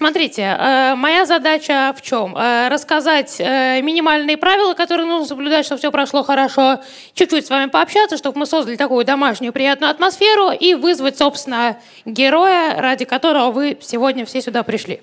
Смотрите, 0.00 0.56
э, 0.58 0.94
моя 0.94 1.26
задача 1.26 1.94
в 1.94 2.00
чем? 2.00 2.34
Э, 2.34 2.68
рассказать 2.68 3.36
э, 3.38 3.82
минимальные 3.82 4.38
правила, 4.38 4.72
которые 4.72 5.06
нужно 5.06 5.26
соблюдать, 5.26 5.66
чтобы 5.66 5.78
все 5.78 5.90
прошло 5.90 6.22
хорошо, 6.22 6.80
чуть-чуть 7.12 7.44
с 7.44 7.50
вами 7.50 7.68
пообщаться, 7.68 8.16
чтобы 8.16 8.38
мы 8.38 8.46
создали 8.46 8.76
такую 8.76 9.04
домашнюю 9.04 9.52
приятную 9.52 9.90
атмосферу 9.90 10.52
и 10.52 10.72
вызвать, 10.72 11.18
собственно, 11.18 11.76
героя, 12.06 12.80
ради 12.80 13.04
которого 13.04 13.50
вы 13.50 13.76
сегодня 13.82 14.24
все 14.24 14.40
сюда 14.40 14.62
пришли. 14.62 15.02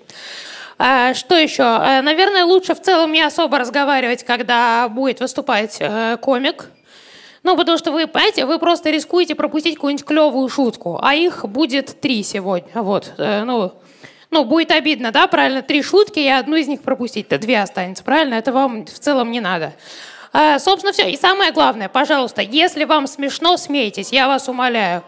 Что 0.78 1.36
еще? 1.36 1.62
Наверное, 2.02 2.46
лучше 2.46 2.74
в 2.74 2.82
целом 2.82 3.12
не 3.12 3.22
особо 3.22 3.60
разговаривать, 3.60 4.24
когда 4.24 4.90
будет 4.90 5.20
выступать 5.20 5.80
комик. 6.22 6.72
Ну, 7.44 7.56
потому 7.56 7.78
что 7.78 7.92
вы, 7.92 8.08
понимаете, 8.08 8.48
вы 8.48 8.58
просто 8.58 8.90
рискуете 8.90 9.36
пропустить 9.36 9.76
какую-нибудь 9.76 10.08
клевую 10.08 10.50
шутку, 10.50 11.00
а 11.00 11.14
их 11.14 11.46
будет 11.46 12.02
три 12.02 12.24
сегодня. 12.24 12.82
Вот, 12.82 13.14
ну, 13.18 13.74
ну, 14.30 14.44
будет 14.44 14.72
обидно, 14.72 15.12
да, 15.12 15.28
правильно, 15.28 15.62
три 15.62 15.82
шутки, 15.82 16.20
и 16.20 16.28
одну 16.28 16.56
из 16.56 16.68
них 16.68 16.82
пропустить, 16.82 17.28
то 17.30 17.38
две 17.38 17.62
останется, 17.62 18.04
правильно? 18.04 18.36
Это 18.36 18.52
вам 18.52 18.86
в 18.86 19.00
целом 19.00 19.32
не 19.32 19.40
надо. 19.40 19.74
А, 20.34 20.60
собственно, 20.60 20.94
все. 20.94 21.10
И 21.10 21.18
самое 21.18 21.52
главное, 21.52 21.90
пожалуйста, 21.90 22.42
если 22.42 22.84
вам 22.84 23.08
смешно, 23.08 23.58
смейтесь, 23.58 24.12
я 24.12 24.28
вас 24.28 24.48
умоляю. 24.50 25.04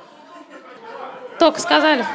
Только 1.37 1.59
сказали. 1.59 2.05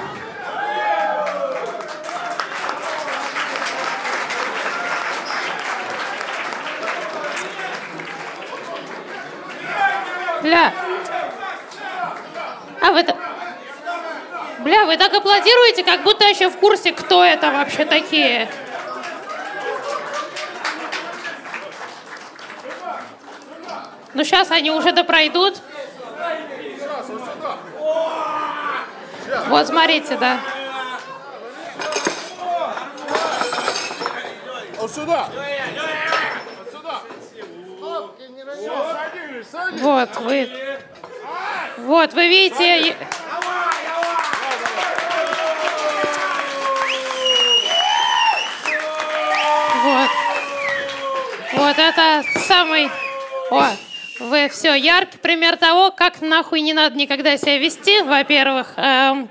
Бля. 10.43 10.73
А 12.83 12.91
вы... 12.93 13.03
та- 13.03 13.34
Бля, 14.65 14.87
вы 14.87 14.97
так 14.97 15.13
аплодируете, 15.13 15.85
как 15.85 16.03
будто 16.05 16.25
еще 16.25 16.49
в 16.49 16.57
курсе, 16.57 16.93
кто 16.93 17.23
это 17.23 17.51
вообще 17.51 17.85
такие. 17.85 18.49
Ну, 24.15 24.25
сейчас 24.25 24.51
они 24.51 24.71
уже 24.71 24.93
допройдут. 24.93 25.61
Вот, 29.49 29.67
смотрите, 29.67 30.17
да. 30.17 30.41
Вот 34.79 34.91
сюда. 34.91 35.29
Вот 39.73 40.17
вы... 40.21 40.51
Вот, 41.77 42.15
вы 42.15 42.29
видите... 42.29 42.97
Вот 51.65 51.79
это 51.79 52.23
самый... 52.47 52.91
О, 53.51 53.65
вы 54.21 54.51
все, 54.51 54.75
яркий 54.75 55.17
пример 55.17 55.57
того, 55.57 55.91
как 55.91 56.21
нахуй 56.21 56.61
не 56.61 56.75
надо 56.75 56.95
никогда 56.95 57.39
себя 57.39 57.57
вести, 57.57 58.03
во-первых. 58.03 58.75
Эм, 58.77 59.31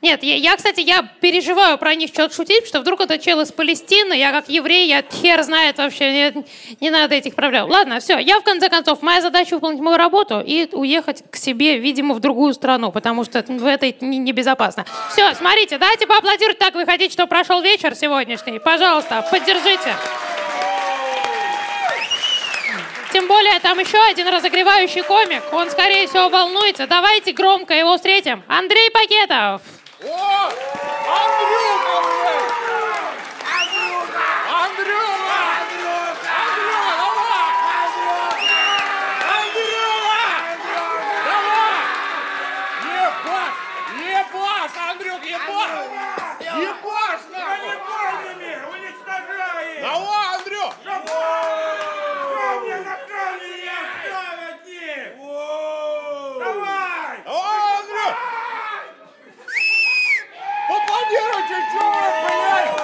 нет, 0.00 0.22
я, 0.22 0.36
я, 0.36 0.56
кстати, 0.56 0.80
я 0.80 1.02
переживаю 1.20 1.76
про 1.76 1.94
них 1.94 2.08
что-то 2.08 2.34
шутить, 2.34 2.60
потому 2.60 2.68
что 2.68 2.80
вдруг 2.80 3.00
это 3.02 3.18
чел 3.18 3.42
из 3.42 3.52
Палестины, 3.52 4.14
я 4.14 4.32
как 4.32 4.48
еврей, 4.48 4.88
я 4.88 5.02
хер 5.02 5.42
знает 5.42 5.76
вообще, 5.76 6.10
не, 6.10 6.44
не 6.80 6.88
надо 6.88 7.14
этих 7.14 7.34
проблем. 7.34 7.68
Ладно, 7.68 8.00
все, 8.00 8.16
я 8.16 8.40
в 8.40 8.42
конце 8.42 8.70
концов, 8.70 9.02
моя 9.02 9.20
задача 9.20 9.56
выполнить 9.56 9.80
мою 9.80 9.98
работу 9.98 10.40
и 10.40 10.66
уехать 10.72 11.22
к 11.30 11.36
себе, 11.36 11.76
видимо, 11.76 12.14
в 12.14 12.20
другую 12.20 12.54
страну, 12.54 12.90
потому 12.92 13.24
что 13.24 13.44
в 13.46 13.66
этой 13.66 13.94
не- 14.00 14.16
небезопасно. 14.16 14.86
Все, 15.12 15.34
смотрите, 15.34 15.76
дайте 15.76 16.06
поаплодировать, 16.06 16.58
так 16.58 16.74
вы 16.74 16.86
хотите, 16.86 17.12
чтобы 17.12 17.28
прошел 17.28 17.60
вечер 17.60 17.94
сегодняшний. 17.94 18.58
Пожалуйста, 18.58 19.22
поддержите. 19.30 19.94
Тем 23.16 23.28
более, 23.28 23.58
там 23.60 23.78
еще 23.78 23.96
один 24.10 24.28
разогревающий 24.28 25.02
комик. 25.02 25.42
Он, 25.50 25.70
скорее 25.70 26.06
всего, 26.06 26.28
волнуется. 26.28 26.86
Давайте 26.86 27.32
громко 27.32 27.72
его 27.72 27.96
встретим. 27.96 28.44
Андрей 28.46 28.90
Пакетов. 28.90 29.62
О! 30.04 30.50
Андрюха, 31.16 32.02
блядь! 32.04 32.52
Андрюха! 33.56 34.20
Андрюха! 34.60 35.40
Андрюха, 36.36 36.92
давай! 37.00 37.56
Андрюха! 39.38 40.20
Давай! 41.24 41.80
Ебать! 42.84 43.56
Ебать, 43.96 44.76
Андрюх, 44.90 45.22
ебать! 45.24 45.88
Ебать, 46.42 47.24
нахуй! 47.32 47.76
Бронебойными 47.80 48.52
уничтожает! 48.70 49.80
Давай, 49.80 50.36
Андрюх! 50.36 50.74
Камни 52.36 52.74
на 52.74 52.96
камни 53.08 53.52
не 53.62 53.68
оставят 53.68 54.62
их! 54.66 55.12
Давай! 56.38 57.16
Давай, 57.24 57.58
Андрюх! 57.78 58.14
Поаплодируйте, 60.68 61.58
чувак, 61.72 62.14
блядь! 62.22 62.76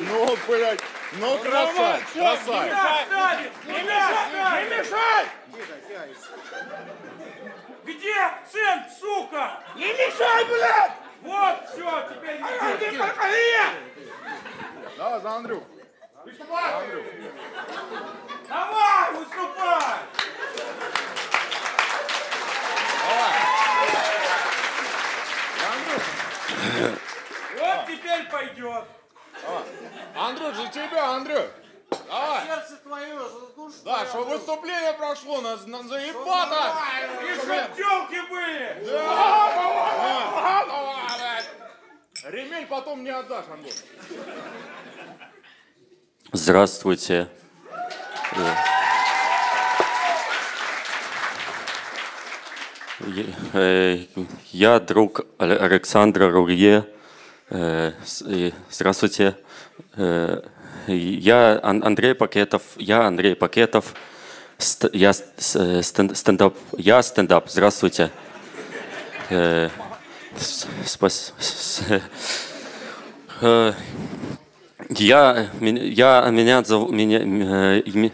Ну, 0.00 0.18
блядь, 0.46 0.84
ну 1.44 1.50
красавец, 1.50 2.14
Не 2.14 2.20
красавец! 2.20 2.72
оставит! 2.72 3.52
Не 3.66 3.82
мешай! 3.82 4.64
Не 4.64 4.76
мешай! 4.76 5.26
Где 7.84 8.20
акцент, 8.20 8.92
сука? 8.98 9.60
Не 9.76 9.92
мешай, 9.92 10.44
блядь! 10.46 10.92
Вот, 11.22 11.68
все, 11.72 12.08
теперь 12.08 12.36
не 12.36 12.42
Давай, 14.96 15.20
за 15.20 15.30
Андрюх. 15.36 15.62
Давай, 18.48 19.12
выступай! 19.12 19.98
Вот 27.58 27.86
теперь 27.86 28.24
пойдет. 28.30 28.84
Андрюх, 30.16 30.54
за 30.54 30.66
тебя, 30.68 31.10
Андрюх! 31.14 31.46
Давай! 32.08 32.46
Сердце 32.46 32.76
твое, 32.82 33.18
что? 33.18 33.70
Да, 33.84 34.06
чтобы 34.06 34.24
выступление 34.36 34.92
прошло 34.94 35.40
на, 35.40 35.56
на 35.56 35.82
заебато! 35.88 36.72
И 37.22 37.34
чтоб 37.34 37.76
телки 37.76 38.20
были! 38.30 38.84
Да, 38.86 40.64
давай, 40.66 41.18
блядь. 41.18 41.50
Ремень 42.32 42.66
потом 42.66 43.04
не 43.04 43.10
отдашь, 43.10 43.44
Андрюх. 43.52 43.74
Здравствуйте. 46.32 47.28
Э, 48.32 48.54
э, 53.52 53.98
Я 54.52 54.80
друг 54.80 55.20
Але- 55.38 55.56
Александра 55.58 56.30
Рурье. 56.30 56.84
Э, 57.56 57.92
и 58.26 58.52
Здравствуйте. 58.68 59.36
Э, 59.96 60.42
Я 60.88 61.60
Ан- 61.62 61.84
Андрей 61.84 62.12
Пакетов. 62.16 62.62
Я 62.76 63.06
Андрей 63.06 63.36
Пакетов. 63.36 63.94
Я 64.92 65.12
стендап. 65.12 66.56
Я 66.76 67.00
стендап. 67.04 67.48
Здравствуйте. 67.48 68.10
Э, 69.30 69.68
с- 70.36 70.66
спас- 70.84 71.32
с- 71.38 71.82
э, 73.40 73.72
я, 74.90 75.46
меня, 75.60 76.28
меня, 76.30 76.60
меня, 76.90 77.20
э, 77.20 78.10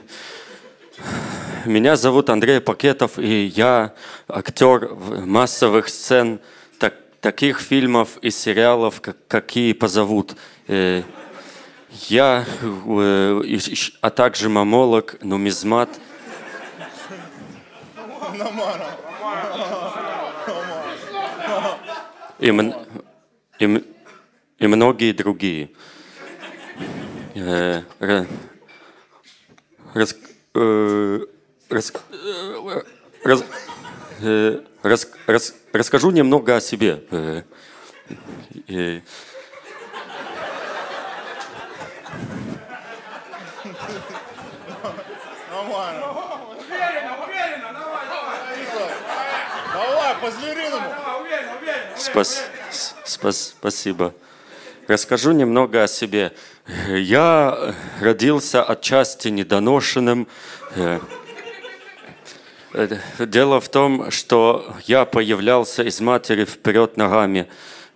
меня 1.65 1.97
зовут 1.97 2.29
Андрей 2.29 2.61
Пакетов, 2.61 3.19
и 3.19 3.47
я 3.47 3.95
актер 4.29 4.95
массовых 5.25 5.89
сцен 5.89 6.41
таких 7.21 7.61
фильмов 7.61 8.17
и 8.23 8.31
сериалов, 8.31 9.01
как, 9.01 9.17
какие 9.29 9.73
позовут. 9.73 10.35
Э, 10.69 11.03
Я, 12.09 12.45
э, 12.63 13.41
и- 13.45 13.61
а 14.01 14.11
также 14.11 14.49
мамолог, 14.49 15.17
нумизмат. 15.23 15.89
И, 22.39 22.49
м- 22.49 22.75
и, 23.59 23.85
и 24.59 24.67
многие 24.67 25.13
другие. 25.13 25.71
Э, 27.35 27.83
ра- 27.99 28.27
рас- 29.95 30.17
э, 30.55 31.21
рас- 31.69 31.93
э, 32.13 32.83
раз- 33.25 33.45
э, 34.23 34.61
рас- 34.83 35.09
рас- 35.27 35.55
расскажу 35.73 36.11
немного 36.11 36.57
о 36.57 36.61
себе. 36.61 37.03
Э, 37.11 37.43
э, 38.69 39.01
Уверенно, 45.91 47.25
уверенно, 47.25 47.73
давай, 47.73 48.07
давай, 48.09 48.95
Давай, 49.73 50.15
по-звериному. 50.21 50.91
спас- 51.97 52.45
Спас- 53.05 53.55
Спасибо. 53.59 54.15
Расскажу 54.87 55.33
немного 55.33 55.83
о 55.83 55.89
себе. 55.89 56.33
Я 56.89 57.75
родился 58.01 58.63
отчасти 58.63 59.29
недоношенным. 59.29 60.29
Э, 62.73 62.89
Дело 63.19 63.61
в 63.61 63.69
том, 63.69 64.11
что 64.11 64.75
я 64.87 65.05
появлялся 65.05 65.83
из 65.83 66.01
матери 66.01 66.45
вперед 66.45 66.97
ногами. 66.97 67.49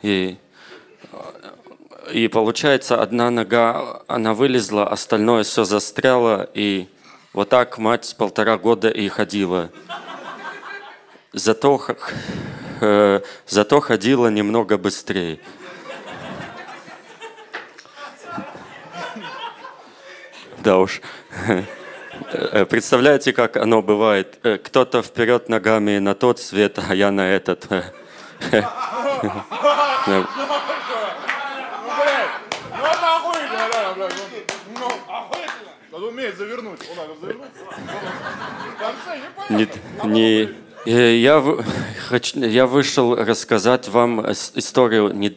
И, 0.02 0.36
и 2.12 2.28
получается, 2.28 3.00
одна 3.00 3.30
нога, 3.30 4.02
она 4.08 4.34
вылезла, 4.34 4.88
остальное 4.88 5.44
все 5.44 5.64
застряло. 5.64 6.48
И 6.54 6.88
вот 7.32 7.50
так 7.50 7.78
мать 7.78 8.14
полтора 8.18 8.58
года 8.58 8.88
и 8.88 9.08
ходила. 9.08 9.70
Зато, 11.32 11.80
э, 12.80 13.20
зато 13.46 13.80
ходила 13.80 14.28
немного 14.28 14.76
быстрее. 14.76 15.38
Да 20.58 20.78
уж. 20.78 21.00
Э, 22.32 22.64
Представляете, 22.66 23.32
как 23.32 23.56
оно 23.56 23.82
бывает? 23.82 24.38
Э, 24.42 24.58
Кто-то 24.58 25.02
вперед 25.02 25.48
ногами 25.48 25.98
на 25.98 26.14
тот 26.14 26.40
свет, 26.40 26.78
а 26.88 26.94
я 26.94 27.10
на 27.10 27.28
этот. 27.28 27.66
Завернуть. 36.36 36.80
Конце 38.78 39.20
не. 39.50 39.68
Не, 40.10 40.48
э, 40.86 41.16
я, 41.16 41.42
я 42.34 42.66
вышел 42.66 43.14
рассказать 43.14 43.88
вам 43.88 44.20
ис- 44.20 44.52
историю. 44.54 45.10
Не- 45.14 45.36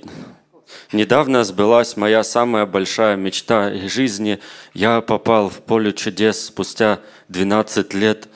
Недавно 0.93 1.43
сбылась 1.43 1.97
моя 1.97 2.23
самая 2.23 2.65
большая 2.65 3.17
мечта 3.17 3.73
из 3.73 3.91
жизни. 3.91 4.39
Я 4.73 5.01
попал 5.01 5.49
в 5.49 5.59
поле 5.59 5.91
чудес 5.91 6.45
спустя 6.45 6.99
12 7.27 7.93
лет. 7.93 8.29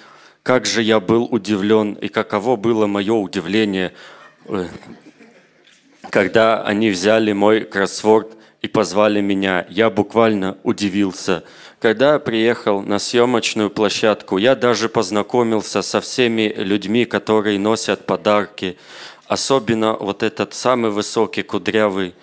Как 0.43 0.65
же 0.65 0.81
я 0.81 0.99
был 0.99 1.23
удивлен, 1.23 1.93
и 1.93 2.09
каково 2.09 2.57
было 2.57 2.87
мое 2.87 3.13
удивление, 3.13 3.93
э, 4.47 4.67
когда 6.09 6.61
они 6.63 6.89
взяли 6.89 7.31
мой 7.31 7.61
кроссворд 7.61 8.35
и 8.61 8.67
позвали 8.67 9.21
меня. 9.21 9.65
Я 9.69 9.89
буквально 9.89 10.57
удивился. 10.63 11.43
Когда 11.79 12.13
я 12.13 12.19
приехал 12.19 12.81
на 12.81 12.99
съемочную 12.99 13.69
площадку, 13.69 14.37
я 14.37 14.55
даже 14.55 14.89
познакомился 14.89 15.81
со 15.81 16.01
всеми 16.01 16.53
людьми, 16.57 17.05
которые 17.05 17.59
носят 17.59 18.05
подарки. 18.05 18.77
Особенно 19.25 19.93
вот 19.93 20.21
этот 20.21 20.53
самый 20.53 20.91
высокий, 20.91 21.43
кудрявый. 21.43 22.13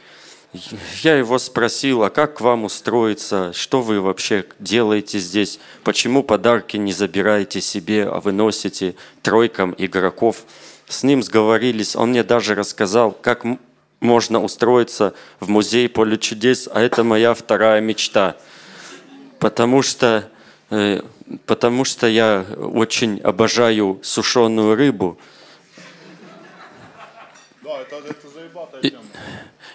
Я 1.03 1.17
его 1.17 1.39
спросил, 1.39 2.05
а 2.05 2.11
как 2.11 2.41
вам 2.41 2.65
устроиться, 2.65 3.53
что 3.53 3.83
вы 3.83 4.01
вообще 4.01 4.47
делаете 4.59 5.19
здесь, 5.19 5.61
почему 5.85 6.23
подарки 6.23 6.79
не 6.79 6.93
забираете 6.93 7.61
себе, 7.61 8.05
а 8.05 8.21
вы 8.21 8.33
носите 8.33 8.95
тройкам 9.23 9.75
игроков. 9.77 10.45
С 10.89 11.03
ним 11.03 11.23
сговорились, 11.23 11.95
он 11.95 12.11
мне 12.11 12.25
даже 12.25 12.55
рассказал, 12.55 13.13
как 13.13 13.45
можно 14.01 14.43
устроиться 14.43 15.13
в 15.39 15.51
музей 15.51 15.87
поле 15.87 16.17
чудес, 16.17 16.67
а 16.73 16.81
это 16.81 17.05
моя 17.05 17.35
вторая 17.35 17.83
мечта. 17.83 18.37
Потому 19.39 19.83
что, 19.83 20.31
э, 20.71 21.03
потому 21.45 21.85
что 21.85 22.07
я 22.07 22.47
очень 22.57 23.21
обожаю 23.21 24.01
сушеную 24.03 24.77
рыбу, 24.77 25.19
Да, 27.63 27.83
это, 27.83 27.97
это 27.97 28.29
заебатая 28.29 28.81
тема. 28.81 29.03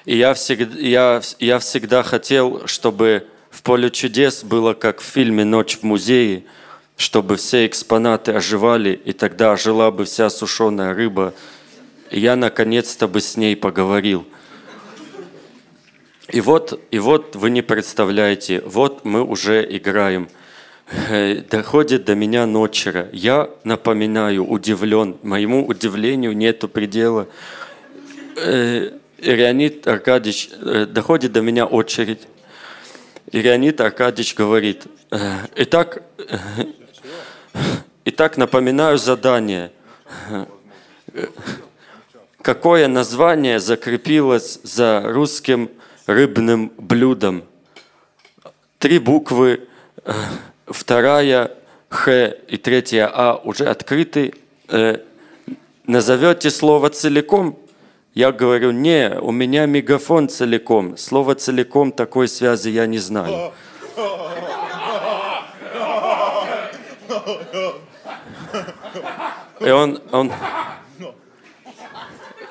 И 0.05 0.17
я 0.17 0.33
всегда, 0.33 0.77
я, 0.79 1.21
я 1.39 1.59
всегда 1.59 2.03
хотел, 2.03 2.67
чтобы 2.67 3.27
в 3.49 3.61
поле 3.63 3.89
чудес 3.89 4.43
было 4.43 4.73
как 4.73 4.99
в 4.99 5.05
фильме 5.05 5.45
«Ночь 5.45 5.77
в 5.77 5.83
музее», 5.83 6.43
чтобы 6.97 7.37
все 7.37 7.65
экспонаты 7.65 8.33
оживали, 8.33 8.99
и 9.05 9.13
тогда 9.13 9.53
ожила 9.53 9.91
бы 9.91 10.05
вся 10.05 10.29
сушеная 10.29 10.93
рыба. 10.93 11.33
И 12.11 12.19
я 12.19 12.35
наконец-то 12.35 13.07
бы 13.07 13.21
с 13.21 13.37
ней 13.37 13.55
поговорил. 13.55 14.25
И 16.29 16.41
вот, 16.41 16.79
и 16.91 16.99
вот 16.99 17.35
вы 17.35 17.49
не 17.49 17.61
представляете, 17.61 18.61
вот 18.65 19.05
мы 19.05 19.23
уже 19.23 19.65
играем. 19.69 20.29
Э, 21.09 21.41
Доходит 21.49 22.05
до 22.05 22.15
меня 22.15 22.45
ночера. 22.45 23.09
Я 23.13 23.49
напоминаю, 23.63 24.45
удивлен. 24.45 25.17
Моему 25.23 25.65
удивлению 25.65 26.35
нету 26.35 26.67
предела. 26.67 27.27
Э, 29.23 29.35
Леонид 29.35 29.87
Аркадьевич, 29.87 30.49
э, 30.51 30.85
доходит 30.85 31.31
до 31.31 31.41
меня 31.41 31.65
очередь. 31.65 32.27
И 33.31 33.41
Леонид 33.41 33.79
Аркадьевич 33.79 34.35
говорит, 34.35 34.83
э, 35.11 35.17
итак, 35.55 36.03
э, 36.17 36.37
итак, 38.05 38.37
напоминаю 38.37 38.97
задание. 38.97 39.71
Какое 42.41 42.87
название 42.89 43.59
закрепилось 43.59 44.59
за 44.63 45.01
русским 45.05 45.69
рыбным 46.05 46.73
блюдом? 46.77 47.45
Три 48.79 48.99
буквы, 48.99 49.69
вторая 50.65 51.51
Х 51.87 52.27
и 52.27 52.57
третья 52.57 53.09
А 53.13 53.35
уже 53.35 53.65
открыты. 53.65 54.33
Назовете 55.85 56.49
слово 56.51 56.89
целиком? 56.89 57.62
Я 58.13 58.31
говорю, 58.31 58.71
не, 58.71 59.17
у 59.19 59.31
меня 59.31 59.65
мегафон 59.65 60.29
целиком. 60.29 60.97
Слово 60.97 61.33
целиком 61.33 61.91
такой 61.91 62.27
связи 62.27 62.69
я 62.69 62.85
не 62.85 62.99
знаю. 62.99 63.51
И 69.59 69.69
он, 69.69 69.99
он, 70.11 70.31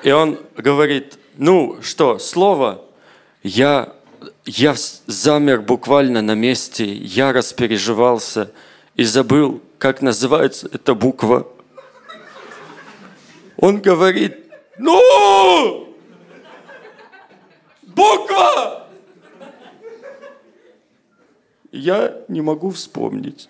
и 0.03 0.11
он 0.11 0.39
говорит, 0.57 1.17
ну 1.37 1.77
что, 1.81 2.19
слово? 2.19 2.83
Я, 3.41 3.93
я 4.45 4.75
замер 5.05 5.61
буквально 5.61 6.21
на 6.21 6.33
месте, 6.35 6.91
я 6.91 7.31
распереживался 7.31 8.51
и 8.95 9.03
забыл, 9.05 9.61
как 9.77 10.01
называется 10.01 10.67
эта 10.73 10.93
буква. 10.93 11.47
Он 13.57 13.79
говорит, 13.79 14.42
ну, 14.77 15.95
буква! 17.83 18.89
Я 21.71 22.23
не 22.27 22.41
могу 22.41 22.69
вспомнить. 22.69 23.49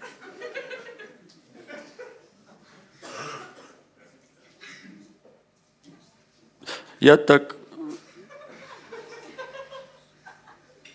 Я 6.99 7.17
так... 7.17 7.57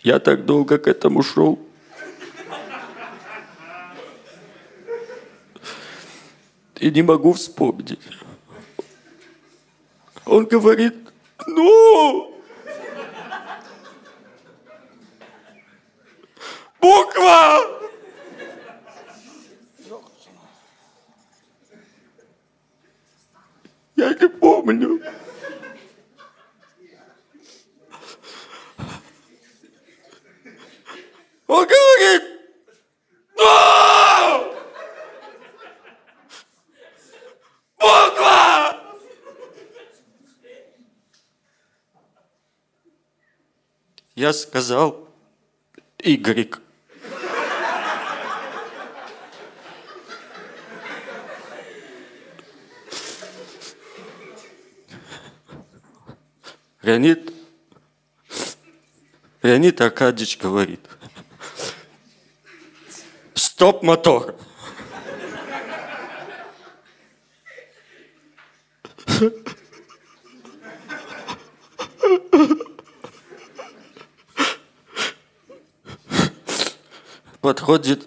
Я 0.03 0.19
так 0.19 0.47
долго 0.47 0.79
к 0.79 0.87
этому 0.87 1.23
шел. 1.23 1.59
И 6.81 6.91
не 6.91 7.03
могу 7.03 7.33
вспомнить. 7.33 7.99
Он 10.39 10.45
говорит, 10.45 10.95
ну, 11.49 12.33
буква! 16.81 17.59
Я 23.97 24.15
не 24.15 24.29
помню. 24.29 25.03
Он 31.49 31.67
говорит, 31.67 32.23
ну, 33.37 34.55
буква! 37.81 38.89
Я 44.29 44.35
сказал, 44.35 45.09
Игорек. 46.01 46.61
Леонид, 56.83 57.33
Леонид 59.43 59.81
Аркадьевич 59.81 60.37
говорит, 60.37 60.87
стоп 63.33 63.83
мотор. 63.83 64.38
Подходит, 77.41 78.07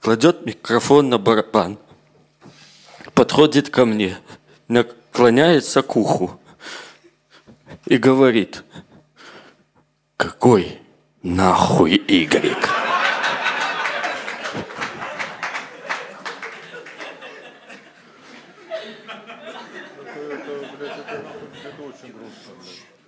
кладет 0.00 0.46
микрофон 0.46 1.08
на 1.08 1.18
барабан, 1.18 1.78
подходит 3.14 3.70
ко 3.70 3.84
мне, 3.84 4.16
наклоняется 4.68 5.82
к 5.82 5.96
уху 5.96 6.40
и 7.86 7.96
говорит, 7.96 8.64
какой 10.16 10.78
нахуй 11.22 11.94
Y? 12.08 12.56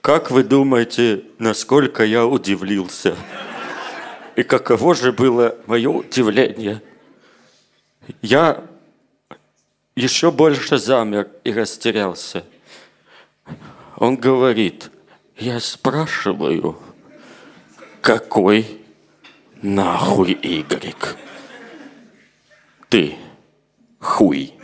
Как 0.00 0.33
вы 0.33 0.43
думаете, 0.43 1.26
насколько 1.38 2.05
я 2.05 2.26
удивился? 2.26 3.17
И 4.36 4.42
каково 4.42 4.94
же 4.94 5.12
было 5.12 5.56
мое 5.66 5.90
удивление? 5.90 6.82
Я 8.22 8.64
еще 9.94 10.30
больше 10.30 10.78
замер 10.78 11.28
и 11.44 11.52
растерялся. 11.52 12.44
Он 13.96 14.16
говорит, 14.16 14.90
я 15.36 15.60
спрашиваю, 15.60 16.78
какой 18.00 18.80
нахуй 19.60 20.32
Y? 20.32 20.96
Ты 22.88 23.16
хуй. 24.00 24.54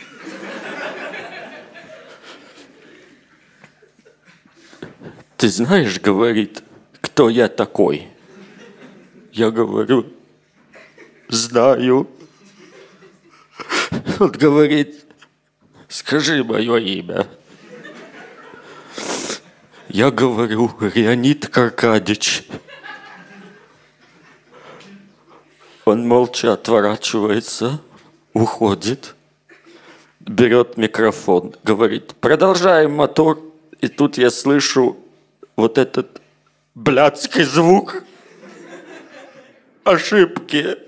Ты 5.37 5.49
знаешь, 5.49 6.01
говорит, 6.01 6.65
кто 7.01 7.29
я 7.29 7.49
такой? 7.49 8.09
Я 9.39 9.53
говорю, 9.53 10.05
знаю. 11.29 12.09
Он 14.19 14.33
говорит, 14.33 15.07
скажи 15.87 16.43
мое 16.43 16.79
имя. 16.79 17.25
Я 19.87 20.11
говорю, 20.11 20.73
Леонид 20.81 21.47
Каркадич. 21.47 22.49
Он 25.85 26.05
молча 26.05 26.55
отворачивается, 26.55 27.81
уходит, 28.33 29.15
берет 30.19 30.77
микрофон, 30.77 31.55
говорит, 31.63 32.17
продолжаем 32.17 32.97
мотор. 32.97 33.39
И 33.81 33.87
тут 33.87 34.19
я 34.19 34.31
слышу 34.31 34.97
вот 35.55 35.79
этот 35.79 36.21
блядский 36.75 37.45
звук 37.45 38.03
ошибки. 39.89 40.79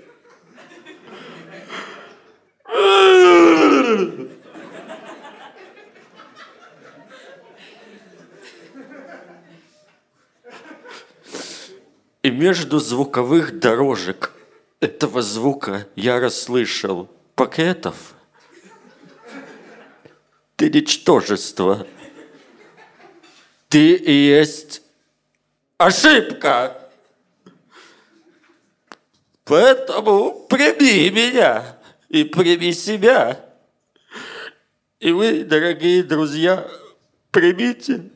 И 12.23 12.29
между 12.29 12.79
звуковых 12.79 13.59
дорожек 13.59 14.33
этого 14.79 15.23
звука 15.23 15.87
я 15.95 16.19
расслышал 16.19 17.09
пакетов. 17.35 18.13
Ты 20.55 20.69
ничтожество. 20.69 21.87
Ты 23.69 23.95
и 23.95 24.11
есть 24.11 24.83
ошибка. 25.79 26.80
Поэтому 29.51 30.47
прими 30.47 31.09
меня 31.09 31.75
и 32.07 32.23
прими 32.23 32.71
себя. 32.71 33.37
И 35.01 35.11
вы, 35.11 35.43
дорогие 35.43 36.03
друзья, 36.03 36.65
примите 37.31 38.09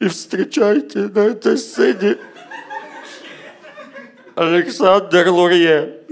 и 0.00 0.08
встречайте 0.08 1.00
на 1.00 1.26
этой 1.26 1.58
сцене 1.58 2.16
Александр 4.34 5.28
Лурье. 5.28 6.06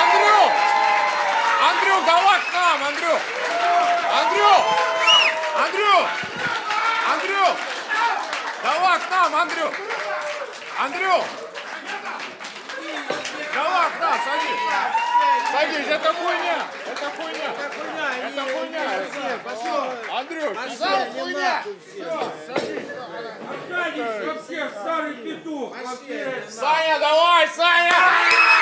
Андрюх! 0.00 0.52
Андрюх, 1.68 2.06
давай 2.06 2.38
к 2.38 2.52
нам, 2.54 2.84
Андрюх! 2.90 3.20
Андрюх! 4.20 4.62
Андрюх! 5.64 6.08
Андрюх! 7.12 7.56
Давай 8.62 9.00
к 9.00 9.10
нам, 9.10 9.34
Андрюх! 9.34 9.74
Андрюх! 10.78 11.24
Давай 13.54 13.88
к 13.88 14.00
нам, 14.00 14.18
садись! 14.24 15.53
Садись, 15.64 15.86
это 15.88 16.12
хуйня! 16.12 16.66
Это 16.86 17.10
хуйня! 17.16 17.50
Это 18.28 18.42
хуйня! 18.42 18.84
Андрюх, 20.18 20.64
ты 20.64 20.76
сам 20.76 21.12
хуйня! 21.12 21.64
Аркадий 23.48 24.26
вообще 24.26 24.70
старый 24.78 25.14
петух. 25.14 25.74
Саня, 26.50 26.98
давай! 26.98 27.48
Саня! 27.48 28.53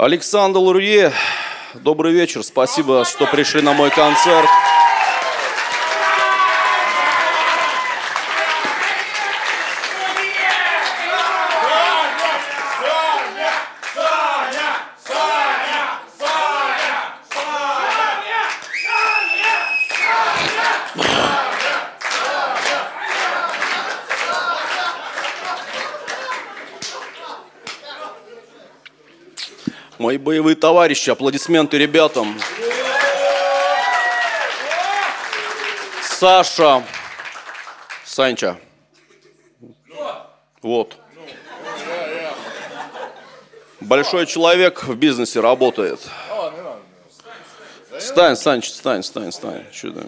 Александр 0.00 0.60
Лурье, 0.60 1.12
добрый 1.74 2.14
вечер. 2.14 2.42
Спасибо, 2.42 3.04
что 3.04 3.26
пришли 3.26 3.60
на 3.60 3.74
мой 3.74 3.90
концерт. 3.90 4.48
Боевые 30.50 30.56
товарищи, 30.56 31.10
аплодисменты 31.10 31.78
ребятам. 31.78 32.38
Саша. 36.02 36.82
Санча. 38.04 38.56
Вот. 40.62 40.96
Большой 43.80 44.26
человек 44.26 44.84
в 44.84 44.94
бизнесе 44.96 45.40
работает. 45.40 46.00
Стань, 47.98 48.36
Санч, 48.36 48.70
стань, 48.70 49.02
стань, 49.02 49.32
стань. 49.32 49.64
Чё 49.72 49.92
ты? 49.92 50.00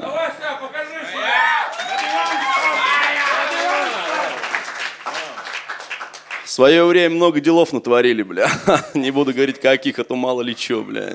В 6.52 6.54
свое 6.54 6.85
время 6.85 7.14
много 7.14 7.40
делов 7.40 7.73
натворили, 7.73 8.23
бля. 8.23 8.47
Не 8.92 9.11
буду 9.11 9.32
говорить 9.32 9.59
каких, 9.59 9.99
а 9.99 10.04
то 10.04 10.16
мало 10.16 10.42
ли 10.42 10.54
чё, 10.54 10.82
бля. 10.82 11.14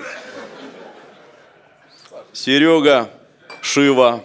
Серега, 2.33 3.07
Шива. 3.61 4.23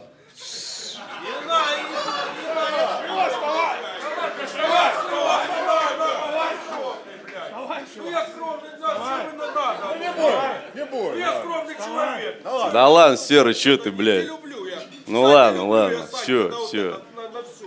Да, 12.43 12.71
что 12.71 12.89
ладно, 12.89 13.17
Серый, 13.19 13.53
чё 13.53 13.77
ты, 13.77 13.91
блядь? 13.91 14.31
Ну 15.07 15.21
ладно, 15.21 15.69
ладно, 15.69 16.07
все, 16.11 16.51
все. 16.67 17.03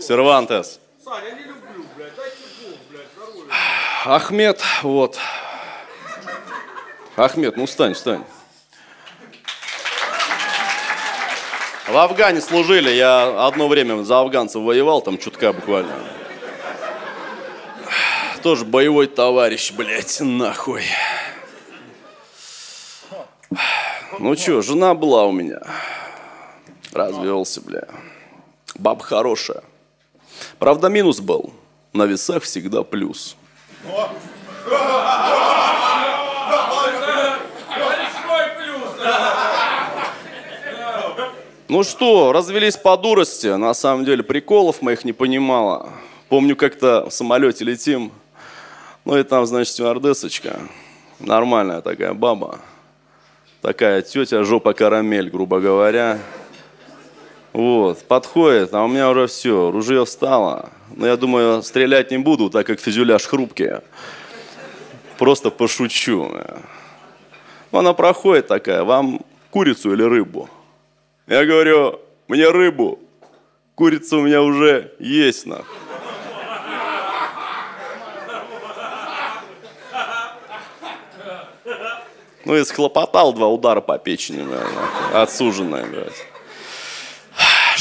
Сервантес. 0.01 0.79
Саня, 1.05 1.27
я 1.27 1.35
не 1.35 1.43
люблю, 1.43 1.85
блядь. 1.95 2.15
Дайте 2.15 2.37
Бог, 2.63 2.79
блядь, 2.89 3.05
здоровья. 3.15 3.94
Ахмед, 4.05 4.61
вот. 4.83 5.17
Ахмед, 7.15 7.57
ну 7.57 7.65
встань, 7.65 7.95
встань. 7.95 8.23
В 11.87 11.97
Афгане 11.97 12.39
служили, 12.39 12.91
я 12.91 13.47
одно 13.47 13.67
время 13.67 14.03
за 14.03 14.19
афганцев 14.19 14.61
воевал, 14.61 15.01
там 15.01 15.17
чутка 15.17 15.53
буквально. 15.53 15.95
Тоже 18.43 18.63
боевой 18.63 19.07
товарищ, 19.07 19.71
блядь, 19.71 20.19
нахуй. 20.21 20.83
Ну 24.19 24.35
чё, 24.35 24.61
жена 24.61 24.93
была 24.93 25.25
у 25.25 25.31
меня. 25.31 25.61
Развелся, 26.91 27.59
бля. 27.61 27.87
Баб 28.75 29.01
хорошая. 29.01 29.63
Правда, 30.59 30.89
минус 30.89 31.21
был. 31.21 31.53
На 31.91 32.03
весах 32.03 32.43
всегда 32.43 32.83
плюс. 32.83 33.35
Большой 37.77 38.49
плюс, 38.57 38.89
Ну 41.67 41.83
что, 41.83 42.31
развелись 42.31 42.77
по 42.77 42.97
дурости. 42.97 43.47
На 43.47 43.73
самом 43.73 44.05
деле 44.05 44.23
приколов 44.23 44.81
моих 44.81 45.05
не 45.05 45.13
понимала. 45.13 45.89
Помню, 46.29 46.55
как-то 46.55 47.07
в 47.09 47.13
самолете 47.13 47.63
летим. 47.65 48.11
Ну 49.03 49.17
и 49.17 49.23
там, 49.23 49.45
значит, 49.45 49.73
стюардессочка. 49.73 50.59
Нормальная 51.19 51.81
такая 51.81 52.13
баба. 52.13 52.59
Такая 53.61 54.01
тетя 54.01 54.43
жопа 54.43 54.73
карамель, 54.73 55.29
грубо 55.29 55.59
говоря. 55.59 56.19
Вот, 57.55 58.03
подходит, 58.03 58.73
а 58.73 58.83
у 58.83 58.89
меня 58.89 59.09
уже 59.09 59.27
все, 59.27 59.71
ружье 59.71 60.03
встало. 60.03 60.71
Но 60.93 61.07
я 61.07 61.15
думаю, 61.15 61.63
стрелять 61.63 62.11
не 62.11 62.17
буду, 62.17 62.49
так 62.49 62.67
как 62.67 62.81
фюзеляж 62.81 63.25
хрупкий. 63.25 63.79
Просто 65.17 65.51
пошучу. 65.51 66.35
Ну, 67.71 67.79
Она 67.79 67.93
проходит 67.93 68.47
такая, 68.47 68.83
вам 68.83 69.21
курицу 69.51 69.93
или 69.93 70.03
рыбу? 70.03 70.49
Я 71.27 71.45
говорю, 71.45 72.01
мне 72.27 72.49
рыбу. 72.49 72.99
Курица 73.75 74.17
у 74.17 74.23
меня 74.23 74.41
уже 74.41 74.91
есть, 74.99 75.45
нахуй. 75.45 75.77
Ну 82.43 82.57
и 82.57 82.65
схлопотал 82.65 83.31
два 83.31 83.47
удара 83.47 83.79
по 83.79 83.97
печени, 83.97 84.41
нахуй, 84.41 85.21
отсуженная, 85.21 85.85
блядь. 85.85 86.34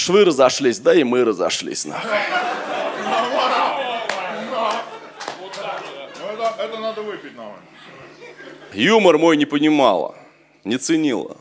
Швы 0.04 0.26
разошлись, 0.26 0.80
да 0.80 0.94
и 0.94 1.02
мы 1.02 1.24
разошлись, 1.24 1.86
нахуй. 1.86 2.10
Ну, 6.20 6.26
это, 6.28 6.54
это 6.58 6.78
надо 6.78 7.00
выпить, 7.00 7.34
наверное. 7.34 7.62
Юмор 8.74 9.16
мой 9.16 9.38
не 9.38 9.46
понимала, 9.46 10.14
не 10.62 10.76
ценила. 10.76 11.38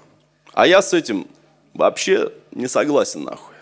А 0.54 0.66
я 0.66 0.82
с 0.82 0.94
этим 0.94 1.28
вообще 1.74 2.32
не 2.52 2.70
согласен, 2.70 3.26
нахуй. 3.26 3.54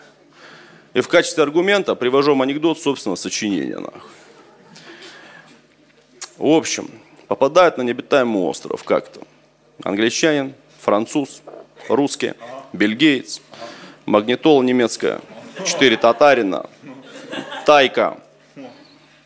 И 0.94 1.00
в 1.00 1.08
качестве 1.08 1.42
аргумента 1.42 1.96
привожу 1.96 2.40
анекдот 2.40 2.80
собственного 2.80 3.16
сочинения, 3.16 3.80
нахуй. 3.80 4.10
В 6.38 6.46
общем, 6.46 6.88
попадают 7.26 7.76
на 7.76 7.82
необитаемый 7.82 8.44
остров 8.44 8.84
как-то. 8.84 9.22
Англичанин, 9.82 10.54
француз, 10.78 11.42
русский, 11.88 12.34
бельгиец, 12.72 13.40
магнитола 14.12 14.62
немецкая, 14.62 15.22
четыре 15.64 15.96
татарина, 15.96 16.66
тайка, 17.64 18.18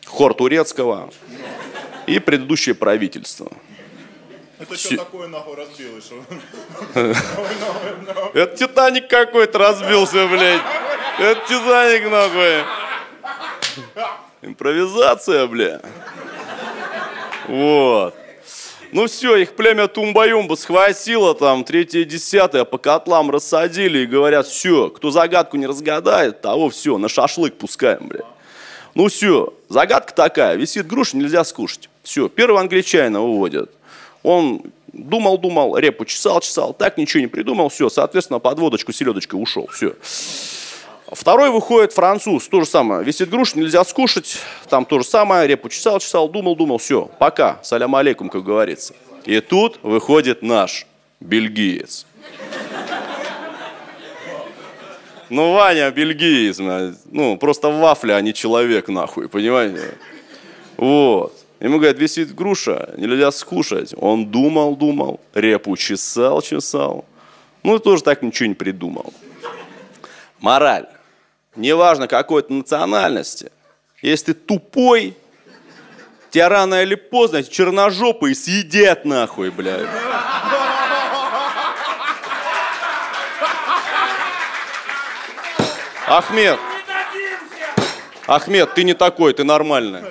хор 0.05 0.33
турецкого 0.33 1.09
и 2.05 2.19
предыдущее 2.19 2.73
правительство. 2.73 3.51
Это 4.57 4.77
что 4.77 4.95
такое 4.95 5.27
нахуй 5.27 5.57
разбилось? 5.57 6.09
Это 8.33 8.55
Титаник 8.55 9.09
какой-то 9.09 9.57
разбился, 9.59 10.25
блядь. 10.25 10.61
Это 11.19 11.41
Титаник 11.47 12.09
нахуй. 12.09 12.63
Импровизация, 14.41 15.47
бля. 15.47 15.81
Вот. 17.47 18.15
Ну 18.91 19.07
все, 19.07 19.35
их 19.35 19.55
племя 19.55 19.87
Тумба-Юмба 19.87 20.55
схватило 20.55 21.35
там, 21.35 21.63
третье, 21.63 22.05
десятое, 22.05 22.63
по 22.63 22.77
котлам 22.77 23.29
рассадили 23.29 23.99
и 23.99 24.05
говорят, 24.05 24.47
все, 24.47 24.89
кто 24.89 25.11
загадку 25.11 25.57
не 25.57 25.65
разгадает, 25.65 26.41
того 26.41 26.69
все, 26.69 26.97
на 26.97 27.09
шашлык 27.09 27.55
пускаем, 27.55 28.07
бля. 28.07 28.21
Ну 28.95 29.09
все, 29.09 29.53
загадка 29.69 30.13
такая, 30.13 30.55
висит 30.55 30.87
груша, 30.87 31.17
нельзя 31.17 31.43
скушать. 31.43 31.89
Все, 32.03 32.29
первого 32.29 32.61
англичанина 32.61 33.21
выводят. 33.21 33.69
Он 34.23 34.61
думал-думал, 34.93 35.77
репу 35.77 36.05
чесал-чесал, 36.05 36.73
так 36.73 36.97
ничего 36.97 37.21
не 37.21 37.27
придумал, 37.27 37.69
все, 37.69 37.89
соответственно, 37.89 38.39
под 38.39 38.57
водочку 38.57 38.93
селедочкой 38.93 39.41
ушел, 39.41 39.67
все. 39.67 39.95
Второй 41.11 41.51
выходит 41.51 41.93
француз, 41.93 42.49
то 42.49 42.61
же 42.61 42.67
самое, 42.67 43.03
висит 43.03 43.29
груша, 43.29 43.57
нельзя 43.57 43.83
скушать, 43.85 44.39
там 44.69 44.83
то 44.83 44.99
же 44.99 45.05
самое, 45.05 45.47
репу 45.47 45.69
чесал-чесал, 45.69 46.27
думал-думал, 46.27 46.79
все, 46.79 47.09
пока, 47.17 47.59
салям 47.63 47.95
алейкум, 47.95 48.27
как 48.29 48.43
говорится. 48.43 48.93
И 49.23 49.39
тут 49.39 49.79
выходит 49.83 50.41
наш 50.41 50.85
бельгиец. 51.21 52.05
Ну, 55.29 55.53
Ваня 55.53 55.91
бельгиец, 55.91 56.57
ну, 57.05 57.37
просто 57.37 57.69
вафля, 57.69 58.15
а 58.15 58.21
не 58.21 58.33
человек, 58.33 58.89
нахуй, 58.89 59.29
понимаете? 59.29 59.97
Вот. 60.75 61.33
Ему 61.61 61.77
говорят, 61.77 61.97
висит 61.97 62.35
груша, 62.35 62.93
нельзя 62.97 63.31
скушать. 63.31 63.93
Он 63.97 64.25
думал, 64.25 64.75
думал, 64.75 65.21
репу 65.33 65.75
чесал, 65.75 66.41
чесал. 66.41 67.05
Ну, 67.63 67.79
тоже 67.79 68.03
так 68.03 68.21
ничего 68.21 68.47
не 68.47 68.55
придумал. 68.55 69.13
Мораль. 70.39 70.87
Неважно 71.57 72.07
какой 72.07 72.43
ты 72.43 72.53
национальности, 72.53 73.51
если 74.03 74.33
ты 74.33 74.35
тупой, 74.35 75.17
тебя 76.29 76.49
рано 76.49 76.83
или 76.83 76.93
поздно 76.93 77.37
эти 77.37 77.49
черножопые 77.49 78.35
съедят 78.35 79.05
нахуй, 79.05 79.49
блядь. 79.49 79.89
Ахмед! 86.05 86.59
Ахмед, 88.27 88.73
ты 88.75 88.83
не 88.83 88.93
такой, 88.93 89.33
ты 89.33 89.43
нормальный. 89.43 90.03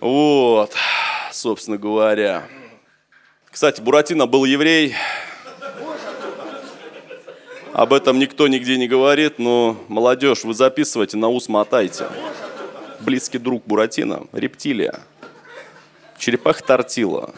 Вот, 0.00 0.72
собственно 1.32 1.76
говоря. 1.76 2.44
Кстати, 3.50 3.80
Буратино 3.80 4.26
был 4.26 4.44
еврей. 4.44 4.94
Об 7.72 7.94
этом 7.94 8.18
никто 8.18 8.48
нигде 8.48 8.76
не 8.76 8.86
говорит, 8.86 9.38
но 9.38 9.76
молодежь, 9.88 10.44
вы 10.44 10.52
записывайте, 10.54 11.16
на 11.16 11.28
ус 11.28 11.48
мотайте. 11.48 12.06
Близкий 13.00 13.38
друг 13.38 13.64
Буратино– 13.64 14.26
рептилия. 14.32 15.00
Черепаха 16.18 16.62
тортила. 16.62 17.34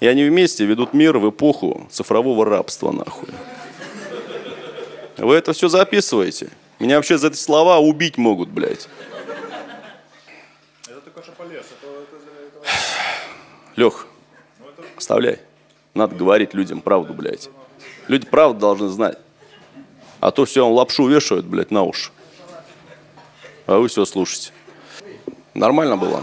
И 0.00 0.06
они 0.06 0.24
вместе 0.24 0.64
ведут 0.64 0.94
мир 0.94 1.18
в 1.18 1.28
эпоху 1.30 1.86
цифрового 1.90 2.44
рабства, 2.44 2.92
нахуй. 2.92 3.28
Вы 5.18 5.34
это 5.34 5.52
все 5.52 5.68
записываете. 5.68 6.48
Меня 6.78 6.96
вообще 6.96 7.18
за 7.18 7.28
эти 7.28 7.36
слова 7.36 7.78
убить 7.78 8.16
могут, 8.18 8.48
блядь. 8.48 8.88
Это 10.88 11.00
только 11.00 11.22
что 11.22 11.32
полез. 11.32 11.64
Это, 11.80 11.92
это- 11.92 12.66
это- 12.66 12.70
Лех, 13.76 14.06
оставляй. 14.96 15.40
Надо 15.94 16.14
говорить 16.16 16.54
людям 16.54 16.80
правду, 16.80 17.12
блядь. 17.12 17.50
Люди 18.08 18.26
правду 18.26 18.58
должны 18.60 18.88
знать. 18.88 19.18
А 20.20 20.30
то 20.30 20.44
все, 20.44 20.64
он 20.64 20.72
лапшу 20.72 21.06
вешают, 21.06 21.44
блядь, 21.44 21.70
на 21.70 21.82
уши. 21.82 22.10
А 23.66 23.76
вы 23.78 23.88
все 23.88 24.04
слушаете. 24.04 24.52
Нормально 25.54 25.96
было? 25.96 26.22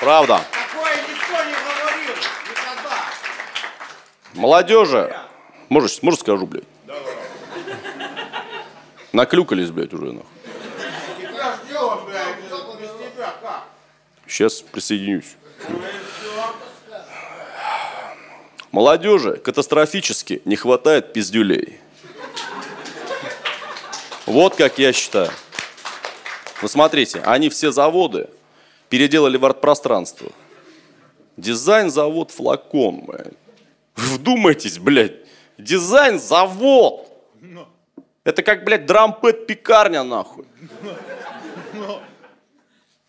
Правда! 0.00 0.40
Молодежи. 4.34 5.14
Можешь, 5.68 6.02
можешь 6.02 6.20
скажу, 6.20 6.46
блядь? 6.46 6.64
Наклюкались, 9.12 9.70
блядь, 9.70 9.92
уже, 9.92 10.06
нахуй. 10.06 10.26
Тебя 11.18 11.54
ждем, 11.56 12.04
блядь! 12.06 12.36
Без 12.80 12.88
тебя 12.88 13.34
как? 13.42 13.64
Сейчас 14.32 14.62
присоединюсь. 14.62 15.36
Молодежи 18.70 19.36
катастрофически 19.36 20.40
не 20.46 20.56
хватает 20.56 21.12
пиздюлей. 21.12 21.78
Вот 24.24 24.56
как 24.56 24.78
я 24.78 24.94
считаю. 24.94 25.30
Ну 26.62 26.68
смотрите, 26.68 27.20
они 27.26 27.50
все 27.50 27.72
заводы 27.72 28.30
переделали 28.88 29.36
в 29.36 29.44
арт-пространство. 29.44 30.30
Дизайн-завод 31.36 32.30
флакон, 32.30 33.04
блядь. 33.04 33.34
Вы 33.96 34.14
Вдумайтесь, 34.16 34.78
блядь. 34.78 35.16
Дизайн-завод. 35.58 37.06
Это 38.24 38.42
как, 38.42 38.64
блядь, 38.64 38.86
дрампет 38.86 39.46
пекарня, 39.46 40.02
нахуй. 40.02 40.46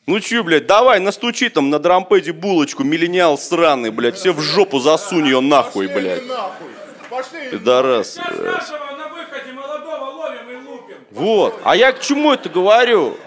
Ну 0.05 0.19
че, 0.19 0.43
блядь, 0.43 0.67
давай, 0.67 0.99
настучи 0.99 1.49
там 1.49 1.69
на 1.69 1.79
дрампеде 1.79 2.33
булочку, 2.33 2.83
миллениал 2.83 3.37
сраный, 3.37 3.89
блядь, 3.89 4.15
все 4.15 4.33
в 4.33 4.41
жопу 4.41 4.79
засунь 4.79 5.25
ее 5.25 5.39
нахуй, 5.39 5.87
Пошли 5.87 6.01
блядь. 6.01 7.51
Пидорас, 7.51 8.13
Сейчас 8.15 8.37
блядь. 8.37 8.53
нашего 8.53 8.97
на 8.97 9.07
выходе 9.09 9.51
молодого 9.53 10.05
ловим 10.11 10.49
и 10.49 10.55
лупим! 10.67 10.95
Вот, 11.11 11.59
а 11.63 11.75
я 11.75 11.93
к 11.93 12.01
чему 12.01 12.33
это 12.33 12.49
говорю? 12.49 13.17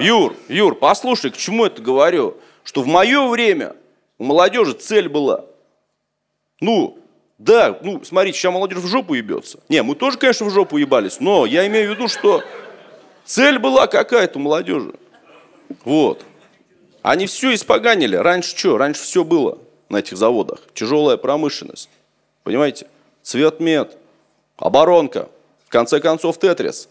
Юр, 0.00 0.34
Юр, 0.48 0.74
послушай, 0.74 1.30
к 1.30 1.36
чему 1.36 1.66
это 1.66 1.82
говорю? 1.82 2.36
что 2.64 2.82
в 2.82 2.86
мое 2.86 3.26
время 3.28 3.74
у 4.18 4.24
молодежи 4.24 4.72
цель 4.74 5.08
была. 5.08 5.44
Ну, 6.60 6.98
да, 7.38 7.76
ну, 7.82 8.02
смотрите, 8.04 8.38
сейчас 8.38 8.52
молодежь 8.52 8.78
в 8.78 8.86
жопу 8.86 9.14
ебется. 9.14 9.58
Не, 9.68 9.82
мы 9.82 9.96
тоже, 9.96 10.16
конечно, 10.16 10.46
в 10.46 10.50
жопу 10.50 10.76
ебались, 10.76 11.18
но 11.18 11.44
я 11.44 11.66
имею 11.66 11.88
в 11.90 11.94
виду, 11.96 12.08
что 12.08 12.42
цель 13.24 13.58
была 13.58 13.86
какая-то 13.88 14.38
у 14.38 14.42
молодежи. 14.42 14.94
Вот. 15.84 16.24
Они 17.02 17.26
все 17.26 17.54
испоганили. 17.54 18.16
Раньше 18.16 18.56
что? 18.56 18.78
Раньше 18.78 19.02
все 19.02 19.24
было 19.24 19.58
на 19.88 19.98
этих 19.98 20.16
заводах. 20.16 20.60
Тяжелая 20.74 21.16
промышленность. 21.16 21.88
Понимаете? 22.44 22.86
Цветмет, 23.22 23.96
оборонка, 24.56 25.28
в 25.66 25.68
конце 25.68 26.00
концов 26.00 26.38
тетрис. 26.38 26.88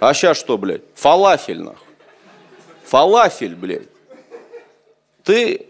А 0.00 0.14
сейчас 0.14 0.36
что, 0.36 0.58
блядь? 0.58 0.82
Фалафель, 0.94 1.60
нахуй. 1.60 1.86
Фалафель, 2.84 3.54
блядь. 3.54 3.88
Ты, 5.22 5.66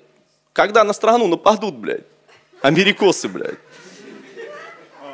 когда 0.55 0.85
на 0.85 0.95
страну 0.95 1.27
нападут, 1.27 1.75
блядь, 1.75 2.05
америкосы, 2.63 3.29
блядь, 3.29 3.59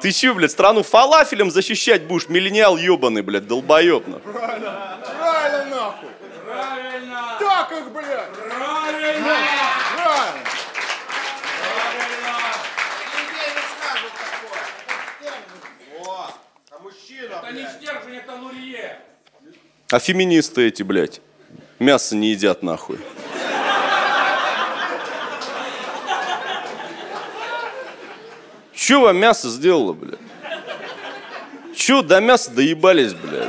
ты 0.01 0.13
че, 0.13 0.33
блядь, 0.33 0.53
страну 0.53 0.85
фалафелем 0.85 1.51
защищать 1.51 2.05
будешь, 2.05 2.29
миллениал 2.29 2.77
ебаный, 2.77 3.23
блядь, 3.23 3.49
долбоеб, 3.49 4.07
нахуй. 4.07 4.33
Правильно 4.33 5.65
нахуй. 5.67 6.09
Правильно! 6.47 7.37
Так 7.41 7.73
их, 7.73 7.91
блядь. 7.91 8.33
Правильно! 8.33 9.37
Правильно. 9.97 10.49
Это 17.21 17.53
не 17.53 17.67
стержень, 17.67 18.17
это 18.17 18.35
лурье. 18.37 19.01
А 19.91 19.99
феминисты 20.01 20.67
эти, 20.69 20.83
блядь, 20.83 21.21
мясо 21.79 22.15
не 22.15 22.31
едят, 22.33 22.63
нахуй. 22.63 22.99
Че 28.75 29.01
вам 29.01 29.17
мясо 29.17 29.49
сделало, 29.49 29.93
блядь? 29.93 30.19
Че 31.75 32.03
до 32.03 32.21
мяса 32.21 32.51
доебались, 32.51 33.15
блядь? 33.15 33.49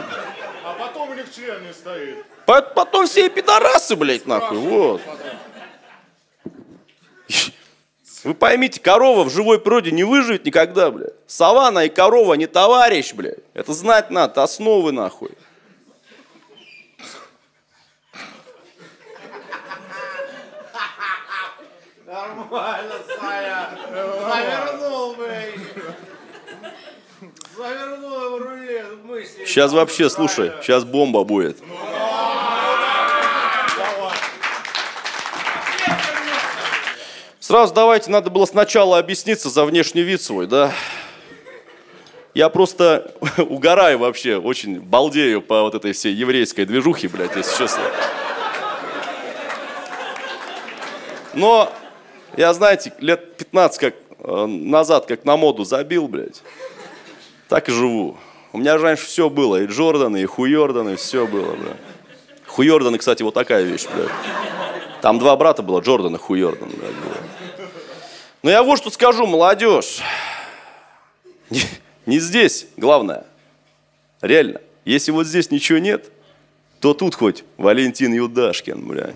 А 0.64 0.74
потом 0.74 1.10
у 1.10 1.14
них 1.14 1.26
член 1.34 1.66
не 1.66 1.74
стоит. 1.74 2.24
По- 2.46 2.62
Потом 2.62 3.06
все 3.08 3.30
пидорасы, 3.30 3.96
блядь, 3.96 4.26
нахуй, 4.26 4.58
вот. 4.58 5.02
Вы 8.24 8.34
поймите, 8.34 8.82
корова 8.82 9.24
в 9.24 9.32
живой 9.32 9.60
природе 9.60 9.92
не 9.92 10.04
выживет 10.04 10.46
никогда, 10.46 10.92
блядь. 10.92 11.14
Савана 11.28 11.86
и 11.86 11.90
корова 11.90 12.34
не 12.34 12.48
товарищ, 12.48 13.14
блядь. 13.14 13.38
Это 13.54 13.74
знать 13.74 14.10
надо, 14.12 14.44
основы, 14.44 14.92
нахуй. 14.92 15.32
Нормально, 22.20 22.96
Саня. 23.18 23.70
Завернул, 23.94 25.16
блядь. 25.16 25.54
Завернул 27.56 28.38
в 28.38 28.42
руле 28.42 28.86
мысли. 29.06 29.46
Сейчас 29.46 29.72
вообще, 29.72 30.10
слушай, 30.10 30.52
сейчас 30.62 30.84
бомба 30.84 31.24
будет. 31.24 31.58
Сразу 37.40 37.74
давайте, 37.74 38.12
надо 38.12 38.30
было 38.30 38.46
сначала 38.46 39.00
объясниться 39.00 39.50
за 39.50 39.64
внешний 39.64 40.02
вид 40.02 40.22
свой, 40.22 40.46
да? 40.46 40.74
Я 42.34 42.50
просто 42.50 43.14
угораю 43.38 43.98
вообще, 43.98 44.38
очень 44.38 44.82
балдею 44.82 45.42
по 45.42 45.62
вот 45.62 45.74
этой 45.74 45.94
всей 45.94 46.14
еврейской 46.14 46.66
движухе, 46.66 47.08
блядь, 47.08 47.36
если 47.36 47.58
честно. 47.58 47.84
Но 51.34 51.72
я, 52.38 52.54
знаете, 52.54 52.94
лет 53.00 53.38
15 53.38 53.80
как, 53.80 53.96
э, 54.20 54.46
назад, 54.46 55.06
как 55.06 55.26
на 55.26 55.38
моду 55.38 55.64
забил, 55.64 56.08
блядь, 56.08 56.42
так 57.48 57.70
и 57.70 57.72
живу. 57.72 58.18
У 58.52 58.58
меня 58.58 58.78
же 58.78 58.84
раньше 58.84 59.06
все 59.06 59.30
было, 59.30 59.62
и 59.62 59.68
Джорданы, 59.68 60.22
и 60.22 60.26
Хуйорданы, 60.26 60.96
все 60.96 61.28
было, 61.28 61.56
бля. 61.56 61.78
Хуйорданы, 62.48 62.98
кстати, 62.98 63.22
вот 63.22 63.34
такая 63.34 63.64
вещь, 63.64 63.86
блядь. 63.94 64.10
Там 65.02 65.20
два 65.20 65.36
брата 65.36 65.62
было, 65.62 65.82
Джордан 65.82 66.16
и 66.16 66.18
Хуйордан, 66.18 66.70
блядь, 66.70 66.96
было. 66.96 67.68
Но 68.42 68.50
я 68.50 68.64
вот 68.64 68.78
что 68.80 68.90
скажу, 68.90 69.28
молодежь. 69.28 70.00
Не, 71.50 71.62
не 72.06 72.20
здесь, 72.20 72.68
главное. 72.78 73.26
Реально. 74.22 74.62
Если 74.86 75.12
вот 75.12 75.28
здесь 75.28 75.52
ничего 75.52 75.78
нет, 75.78 76.12
то 76.80 76.94
тут 76.94 77.16
хоть 77.16 77.44
Валентин 77.58 78.14
Юдашкин, 78.14 78.88
блядь. 78.88 79.16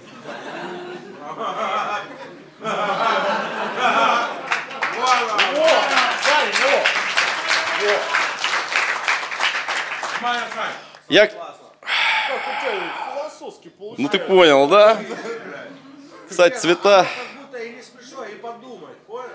Нормально, 10.24 10.48
Сань. 10.56 10.93
Я... 11.10 11.28
Как 11.28 11.38
у 11.38 12.62
тебя 12.62 12.94
философски 13.14 13.70
получается. 13.70 14.02
Ну 14.02 14.10
ты 14.10 14.20
понял, 14.20 14.68
да? 14.68 14.98
Кстати, 16.30 16.58
цвета... 16.58 17.06
Как 17.06 17.42
будто 17.42 17.58
и 17.58 17.74
не 17.74 17.82
смешно, 17.82 18.24
и 18.26 18.36
подумать, 18.36 18.98
понял? 19.00 19.30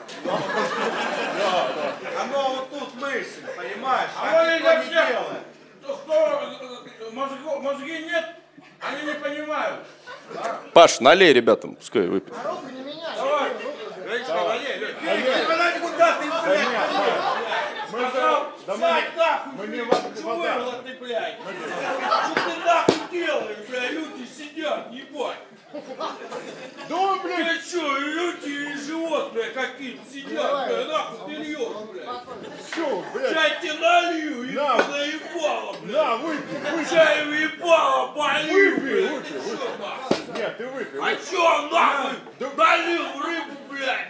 Оно 2.20 2.54
вот 2.54 2.70
тут 2.70 2.94
мысль, 2.94 3.42
понимаешь? 3.56 4.10
А 4.16 4.30
А 4.30 4.40
они 4.40 4.86
не 4.86 4.90
делает. 4.90 5.42
кто, 5.82 6.42
э, 7.00 7.60
мозги 7.60 7.98
нет, 8.04 8.24
они 8.80 9.02
не 9.02 9.14
понимают. 9.14 9.80
Паш, 10.72 11.00
налей 11.00 11.32
ребятам, 11.32 11.76
пускай 11.76 12.06
выпьют. 12.06 12.36
Давай. 13.16 13.50
Ты 14.08 15.80
куда 15.80 16.18
ты, 16.18 16.26
блядь? 16.26 17.37
Сказал, 18.10 18.52
сядь 18.78 19.16
нахуй, 19.16 19.52
мы 19.56 19.66
не 19.66 19.82
блядь, 19.82 20.20
вырвала 20.22 20.72
ты, 20.84 20.92
блядь? 20.94 21.36
Что 21.38 22.34
ты 22.34 22.64
нахуй 22.64 22.94
делаешь, 23.10 23.56
блядь? 23.68 23.90
Люди 23.92 24.26
сидят, 24.26 24.90
ебать. 24.90 25.36
Да, 26.88 27.14
блядь. 27.22 27.46
Ты 27.62 27.68
что, 27.68 27.98
люди 27.98 28.48
и 28.48 28.74
животные 28.76 29.50
какие-то 29.50 30.02
сидят, 30.10 30.68
блядь, 30.68 30.88
нахуй 30.88 31.18
ты 31.26 31.32
льешь, 31.42 31.76
блядь. 31.92 32.08
Все, 32.70 33.04
блядь. 33.14 33.32
Чай 33.34 33.58
тебе 33.60 33.72
налью, 33.74 34.36
На. 34.44 34.74
ебаное 34.74 35.06
ебало, 35.06 35.72
блядь. 35.80 35.92
На, 35.96 36.16
выпей, 36.16 36.58
выпей. 36.70 36.90
Чай 36.90 37.26
ебало, 37.26 38.06
полью, 38.12 38.52
Выпей, 38.74 39.08
блядь. 39.08 39.10
выпей, 39.10 39.32
Ты 39.32 39.38
выпей. 39.40 39.56
что, 39.56 39.68
нахуй? 39.78 40.38
Нет, 40.38 40.56
ты 40.58 40.66
выпей. 40.68 41.00
А 41.00 41.04
выпей. 41.04 41.26
чё, 41.30 41.62
нахуй? 41.70 42.12
Налил 42.56 43.22
рыбу, 43.22 43.54
блядь. 43.70 44.08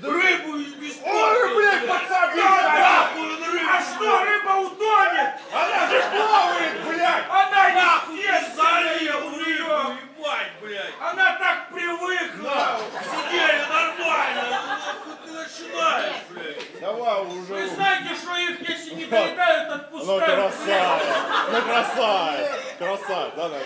Рыбу 0.00 0.56
бесплатно. 0.80 1.12
Ой, 1.12 1.54
блядь, 1.56 1.86
подсоби, 1.88 2.36
Да, 2.36 2.70
блядь. 2.70 2.80
нахуй 2.80 3.26
рыбу. 3.28 3.68
А 3.70 3.80
что, 3.82 4.24
рыба 4.24 4.50
утонет? 4.66 5.30
Она 5.52 5.86
же 5.90 6.02
плавает, 6.10 6.80
блядь. 6.86 7.24
Она 7.28 7.68
нахуй 7.74 8.14
не 8.16 8.54
залил 8.56 9.20
рыбу, 9.38 9.96
ебать, 10.18 10.52
блядь. 10.62 10.94
Она 11.00 11.36
так 11.38 11.68
привыкла. 11.70 12.80
Сидели 13.02 13.60
нормально. 13.68 14.42
Нахуй 14.50 15.14
ты 15.24 15.30
начинаешь, 15.32 16.22
блядь. 16.30 16.80
Давай 16.80 17.24
Вы 17.24 17.40
уже. 17.42 17.68
знаете, 17.70 18.14
что 18.14 18.36
их, 18.36 18.68
если 18.68 18.94
не 18.94 19.04
доедают, 19.06 19.68
Ну, 19.68 19.74
отпускают, 19.74 20.24
блядь. 20.24 20.36
красавец. 20.38 21.06
Ну, 21.52 21.62
красавец. 21.62 22.50
Красавец, 22.78 23.32
да, 23.36 23.48
давай. 23.48 23.62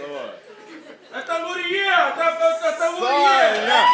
Давай. 0.00 0.30
Это 1.14 1.46
лурье, 1.46 1.86
это, 1.86 2.22
это, 2.22 2.68
это 2.68 2.90
лурье. 2.92 3.06
Саня. 3.06 3.84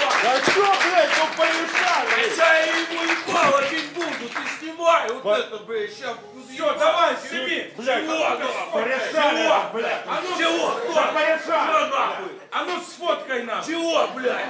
Да 0.00 0.08
Да 0.22 0.40
что, 0.50 0.74
блядь, 0.82 1.10
ну 1.18 1.26
помешали. 1.36 2.36
я 2.36 2.58
ему 2.66 3.02
ебало 3.04 3.62
бить 3.70 3.92
буду, 3.92 4.28
ты 4.28 4.40
снимай 4.58 5.08
вот 5.12 5.38
это, 5.38 5.56
блядь, 5.58 5.92
сейчас. 5.94 6.09
Все, 6.52 6.78
давай, 6.78 7.16
сними. 7.16 7.72
Блядь, 7.76 8.04
Чего, 8.04 8.70
порешали, 8.72 9.42
Чего? 9.44 9.70
блядь. 9.72 10.02
А 10.06 10.20
ну, 10.22 10.38
чего, 10.38 10.68
кто? 10.70 10.94
Да 10.94 11.02
порешали. 11.12 11.90
Нахуй? 11.90 12.32
А 12.50 12.64
ну, 12.64 12.80
сфоткай 12.80 13.42
нам. 13.44 13.64
Чего, 13.64 14.08
блядь? 14.08 14.46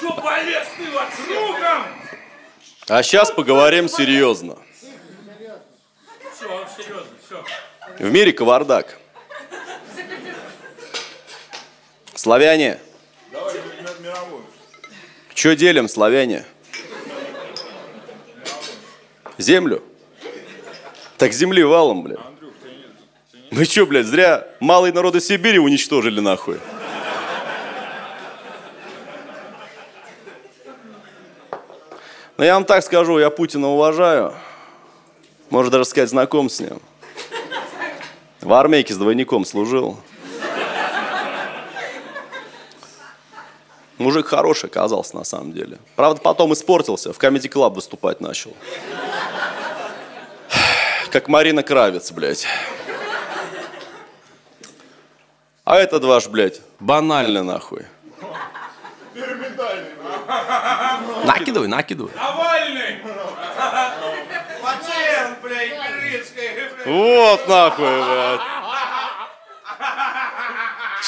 Чего 0.00 0.12
полез 0.14 0.66
ты 0.76 0.90
вот 0.90 1.08
с 1.12 1.28
луком? 1.28 1.84
А 2.88 3.02
сейчас 3.02 3.30
поговорим 3.30 3.88
серьезно. 3.88 4.56
Все, 6.34 6.46
он 6.48 6.66
серьезно, 6.76 7.10
все. 7.26 7.44
В 7.98 8.10
мире 8.12 8.32
кавардак. 8.32 8.96
Славяне, 12.14 12.78
Давай 13.32 13.54
мировую. 14.00 14.44
делим, 15.56 15.88
славяне? 15.88 16.44
Землю? 19.38 19.82
Так 21.18 21.32
земли 21.32 21.64
валом, 21.64 22.04
блядь. 22.04 22.20
Мы 23.50 23.64
что, 23.64 23.86
блядь, 23.86 24.06
зря 24.06 24.46
малые 24.60 24.92
народы 24.92 25.20
Сибири 25.20 25.58
уничтожили 25.58 26.20
нахуй. 26.20 26.60
Но 32.36 32.44
я 32.44 32.54
вам 32.54 32.64
так 32.64 32.84
скажу, 32.84 33.18
я 33.18 33.30
Путина 33.30 33.68
уважаю. 33.68 34.32
Можно 35.50 35.72
даже 35.72 35.86
сказать, 35.86 36.08
знаком 36.08 36.48
с 36.48 36.60
ним. 36.60 36.80
В 38.40 38.52
армейке 38.52 38.94
с 38.94 38.96
двойником 38.96 39.44
служил. 39.44 39.98
Мужик 43.96 44.26
хороший 44.26 44.66
оказался 44.66 45.16
на 45.16 45.24
самом 45.24 45.52
деле. 45.52 45.78
Правда, 45.96 46.20
потом 46.20 46.52
испортился, 46.52 47.12
в 47.12 47.18
Comedy 47.18 47.50
Club 47.50 47.74
выступать 47.74 48.20
начал. 48.20 48.54
Как 51.10 51.28
Марина 51.28 51.62
Кравец, 51.62 52.12
блядь. 52.12 52.46
А 55.64 55.76
этот 55.76 56.04
ваш, 56.04 56.28
блядь, 56.28 56.60
банальный 56.80 57.42
нахуй. 57.42 57.86
Накидывай, 61.24 61.68
накидывай. 61.68 62.12
Навальный! 62.14 62.98
Пациент, 64.62 65.40
блядь, 65.42 65.70
Берлинской, 65.70 66.48
блядь. 66.54 66.86
Вот 66.86 67.48
нахуй, 67.48 67.84
блядь. 67.86 68.40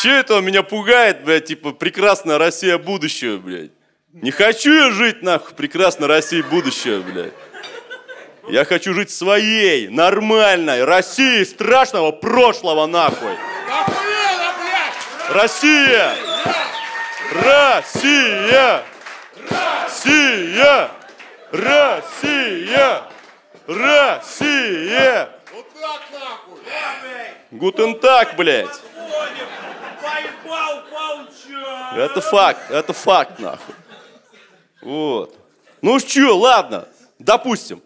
Че 0.03 0.11
это 0.13 0.37
он 0.37 0.45
меня 0.45 0.63
пугает, 0.63 1.25
блядь, 1.25 1.47
типа, 1.47 1.73
прекрасная 1.73 2.39
Россия 2.39 2.79
будущего, 2.79 3.37
блядь. 3.37 3.73
Не 4.13 4.31
хочу 4.31 4.73
я 4.73 4.91
жить, 4.91 5.23
нахуй, 5.23 5.55
прекрасной 5.55 6.09
России 6.09 6.41
будущего, 6.41 7.03
блядь. 7.03 7.35
Я 8.49 8.65
хочу 8.65 8.95
жить 8.95 9.11
своей, 9.11 9.89
нормальной 9.89 10.85
России 10.85 11.45
страшного 11.45 12.11
прошлого, 12.11 12.87
нахуй. 12.87 13.37
Россия! 15.31 16.15
Россия! 17.33 18.83
Россия! 19.49 20.91
Россия! 21.53 23.03
Россия! 23.67 25.29
Вот 25.53 25.67
так 25.81 26.01
нахуй! 26.13 26.61
Гутен 27.53 27.99
так, 28.01 28.37
блядь. 28.37 28.81
Это 31.95 32.21
факт, 32.21 32.71
это 32.71 32.93
факт, 32.93 33.39
нахуй. 33.39 33.75
Вот. 34.83 35.37
Ну 35.83 35.99
чё, 36.01 36.37
ладно, 36.37 36.89
допустим. 37.21 37.83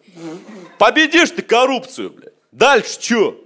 Победишь 0.79 1.31
ты 1.31 1.43
коррупцию, 1.43 2.11
блядь. 2.11 2.33
Дальше 2.53 2.99
чё? 3.01 3.37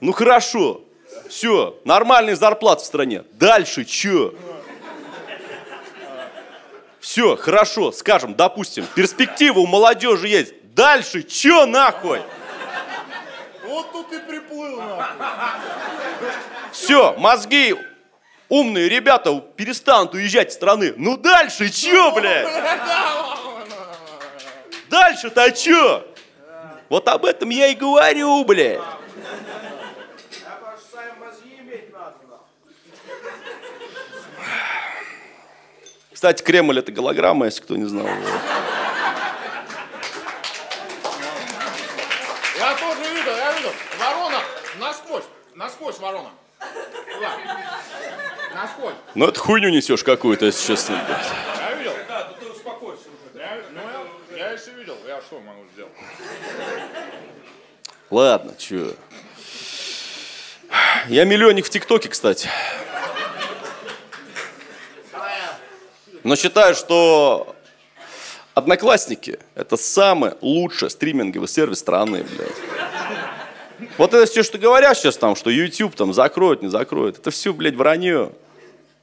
Ну 0.00 0.12
хорошо. 0.12 0.82
Все, 1.28 1.78
нормальные 1.84 2.36
зарплаты 2.36 2.82
в 2.82 2.86
стране. 2.86 3.24
Дальше 3.32 3.84
чё? 3.84 4.34
Все, 7.00 7.36
хорошо, 7.36 7.92
скажем, 7.92 8.34
допустим, 8.34 8.86
перспектива 8.94 9.60
у 9.60 9.66
молодежи 9.66 10.28
есть. 10.28 10.54
Дальше 10.74 11.22
чё 11.22 11.66
нахуй? 11.66 12.20
Вот 13.66 13.92
тут 13.92 14.12
и 14.12 14.18
приплыл 14.18 14.76
нахуй. 14.76 15.16
Все, 16.72 17.14
мозги 17.18 17.74
умные 18.48 18.88
ребята 18.88 19.40
перестанут 19.56 20.14
уезжать 20.14 20.50
из 20.50 20.54
страны. 20.54 20.94
Ну 20.96 21.16
дальше 21.16 21.70
чё, 21.70 22.12
блядь? 22.12 22.46
Дальше-то 24.94 25.50
чё? 25.50 26.06
Вот 26.88 27.08
об 27.08 27.24
этом 27.24 27.48
я 27.48 27.66
и 27.66 27.74
говорю, 27.74 28.44
блядь. 28.44 28.78
Что. 28.78 28.94
Кстати, 36.12 36.44
Кремль 36.44 36.78
это 36.78 36.92
голограмма, 36.92 37.46
если 37.46 37.62
кто 37.62 37.74
не 37.74 37.86
знал. 37.86 38.06
Я 42.56 42.74
тоже 42.76 43.00
видел, 43.12 43.36
я 43.36 43.52
видел. 43.52 43.72
Ворона 43.98 44.38
насквозь, 44.78 45.24
насквозь 45.56 45.98
ворона. 45.98 46.30
Туда. 47.12 47.32
Насквозь. 48.54 48.94
Ну 49.16 49.26
это 49.26 49.40
хуйню 49.40 49.70
несешь 49.70 50.04
какую-то, 50.04 50.46
если 50.46 50.74
честно. 50.74 51.04
блядь. 51.04 51.26
Я 51.58 51.74
видел. 51.74 51.92
Да, 52.06 52.22
да 52.22 52.34
ты 52.38 52.46
успокойся 52.46 53.02
уже. 53.08 53.42
Я, 53.42 53.60
ну, 53.72 53.80
я, 54.36 54.46
я 54.46 54.52
еще 54.52 54.70
что 55.34 55.40
могу 55.40 55.64
сделать? 55.72 55.92
Ладно, 58.10 58.54
чё. 58.56 58.92
Я 61.08 61.24
миллионник 61.24 61.66
в 61.66 61.70
ТикТоке, 61.70 62.08
кстати. 62.08 62.48
Но 66.22 66.36
считаю, 66.36 66.76
что 66.76 67.54
Одноклассники– 68.54 69.40
это 69.56 69.76
самый 69.76 70.34
лучший 70.40 70.88
стриминговый 70.88 71.48
сервис 71.48 71.80
страны, 71.80 72.22
блядь. 72.22 73.90
Вот 73.98 74.14
это 74.14 74.30
все, 74.30 74.44
что 74.44 74.56
говорят 74.56 74.96
сейчас 74.96 75.16
там, 75.16 75.34
что 75.34 75.50
YouTube 75.50 75.96
там 75.96 76.14
закроют, 76.14 76.62
не 76.62 76.68
закроют, 76.68 77.18
это 77.18 77.32
все, 77.32 77.52
блядь, 77.52 77.74
вранье. 77.74 78.30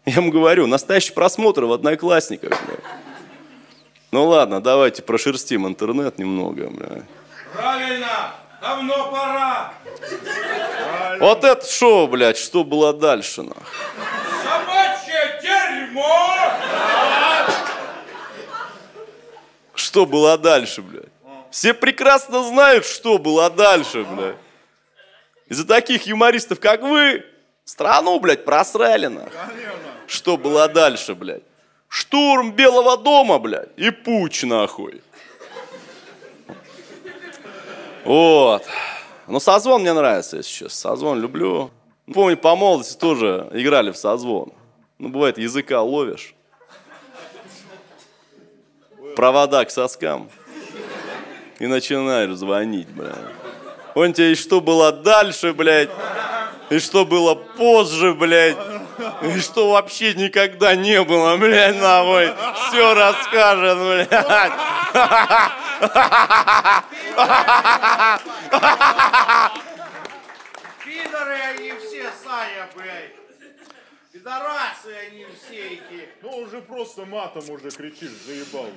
Я 0.06 0.16
вам 0.16 0.30
говорю, 0.30 0.66
настоящий 0.66 1.12
просмотр 1.12 1.66
в 1.66 1.74
Одноклассниках, 1.74 2.52
блядь. 2.66 2.81
Ну 4.12 4.28
ладно, 4.28 4.62
давайте 4.62 5.02
прошерстим 5.02 5.66
интернет 5.68 6.18
немного, 6.18 6.70
блядь. 6.70 7.06
Правильно! 7.54 8.34
Давно 8.62 9.10
пора! 9.10 9.74
Вот 11.20 11.44
это 11.44 11.66
шоу, 11.66 12.08
блядь, 12.08 12.38
что 12.38 12.64
было 12.64 12.94
дальше, 12.94 13.42
нахуй? 13.42 13.64
Собачье 14.44 15.40
дерьмо! 15.42 16.36
Что 19.74 20.06
было 20.06 20.38
дальше, 20.38 20.82
блядь? 20.82 21.06
Все 21.50 21.74
прекрасно 21.74 22.44
знают, 22.44 22.86
что 22.86 23.18
было 23.18 23.50
дальше, 23.50 24.04
блядь. 24.04 24.36
Из-за 25.48 25.66
таких 25.66 26.06
юмористов, 26.06 26.60
как 26.60 26.82
вы, 26.82 27.26
страну, 27.64 28.20
блядь, 28.20 28.44
просрали, 28.46 29.08
нахуй. 29.08 29.32
Что 30.06 30.38
было 30.38 30.68
дальше, 30.68 31.16
блядь? 31.16 31.44
Штурм 31.92 32.54
Белого 32.54 32.96
дома, 32.96 33.38
блядь, 33.38 33.68
и 33.76 33.92
путь, 33.92 34.44
нахуй. 34.44 35.02
Вот. 38.06 38.64
Ну, 39.28 39.42
созвон 39.42 39.82
мне 39.82 39.92
нравится, 39.92 40.38
если 40.38 40.50
честно. 40.50 40.70
Созвон 40.70 41.20
люблю. 41.20 41.70
Ну, 42.08 42.14
Помню, 42.14 42.38
по 42.38 42.56
молодости 42.56 42.98
тоже 42.98 43.50
играли 43.52 43.92
в 43.92 43.98
созвон. 43.98 44.54
Ну, 45.00 45.10
бывает, 45.10 45.38
языка 45.38 45.82
ловишь. 45.82 46.34
Провода 49.18 49.66
к 49.66 49.70
соскам. 49.70 50.30
И 51.60 51.68
начинаешь 51.68 52.38
звонить, 52.38 52.88
блядь. 52.88 53.18
Он 53.96 54.14
тебе 54.14 54.32
и 54.32 54.36
что 54.36 54.62
было 54.62 54.94
дальше, 54.94 55.52
блядь. 55.52 55.90
И 56.70 56.80
что 56.80 57.06
было 57.06 57.36
позже, 57.36 58.14
блядь. 58.14 58.56
И 59.22 59.40
что 59.40 59.72
вообще 59.72 60.14
никогда 60.14 60.76
не 60.76 61.02
было, 61.04 61.38
блядь, 61.38 61.78
нахуй. 61.78 62.34
Все 62.68 62.94
расскажет, 62.94 63.78
блядь. 63.78 64.10
Пидоры 70.84 71.40
они 71.54 71.72
все, 71.74 72.12
Саня, 72.24 72.70
блядь. 72.76 73.16
Пидорасы 74.12 74.94
они 75.08 75.26
все 75.42 75.76
эти. 75.76 76.10
Ну, 76.22 76.30
уже 76.38 76.62
просто 76.62 77.06
матом 77.06 77.50
уже 77.50 77.72
кричишь, 77.72 78.12
заебал. 78.26 78.68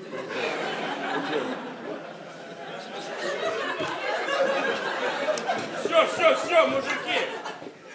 Все, 5.84 6.06
все, 6.06 6.36
все, 6.36 6.66
мужики! 6.68 7.20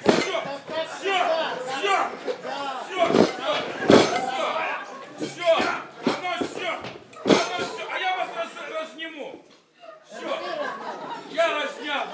Все, 0.03 0.37
все, 0.67 0.83
все, 0.95 1.17
все, 1.65 1.95
все, 2.85 3.03
все, 3.07 3.43
все, 5.25 5.49
оно 6.05 6.31
все, 6.45 6.71
оно 7.25 7.57
все, 7.65 7.83
а 7.89 7.99
я 7.99 8.09
вас 8.17 8.29
раз, 8.35 8.51
разниму. 8.69 9.45
Все, 10.05 10.29
я 11.31 11.45
разнял, 11.47 12.05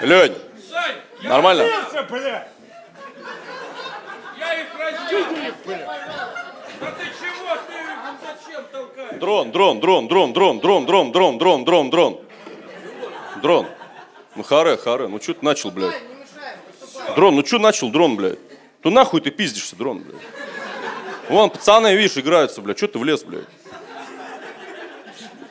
Лень, 0.00 0.34
Сань, 0.70 0.96
я, 1.22 1.28
нормально? 1.28 1.64
бля! 2.08 2.48
я 4.38 4.60
их 4.60 4.66
разнял. 4.78 5.22
Да 6.80 6.90
ты 6.92 7.04
чего, 7.18 7.56
ты 7.66 7.72
их 7.72 8.44
зачем 8.46 8.64
толкаешь? 8.70 9.18
Дрон, 9.20 9.50
дрон, 9.50 9.80
дрон, 9.80 10.08
дрон, 10.08 10.32
дрон, 10.32 10.60
дрон, 10.60 10.86
дрон, 10.86 11.12
дрон, 11.12 11.38
дрон, 11.38 11.64
дрон, 11.64 11.90
дрон. 11.90 12.20
Дрон. 13.42 13.66
Ну 14.36 14.42
харе, 14.44 14.76
харе, 14.76 15.08
ну 15.08 15.20
что 15.20 15.34
ты 15.34 15.44
начал, 15.44 15.70
блядь? 15.72 16.00
Дрон, 17.16 17.34
ну 17.34 17.44
что 17.44 17.58
начал, 17.58 17.90
дрон, 17.90 18.14
блядь? 18.16 18.38
Ну 18.84 18.90
нахуй 18.90 19.20
ты 19.20 19.30
пиздишься, 19.30 19.74
дрон, 19.74 19.98
блядь? 20.00 20.22
Вон, 21.28 21.50
пацаны, 21.50 21.94
видишь, 21.96 22.16
играются, 22.16 22.62
блядь, 22.62 22.78
что 22.78 22.86
ты 22.86 22.98
влез, 23.00 23.24
блядь? 23.24 23.44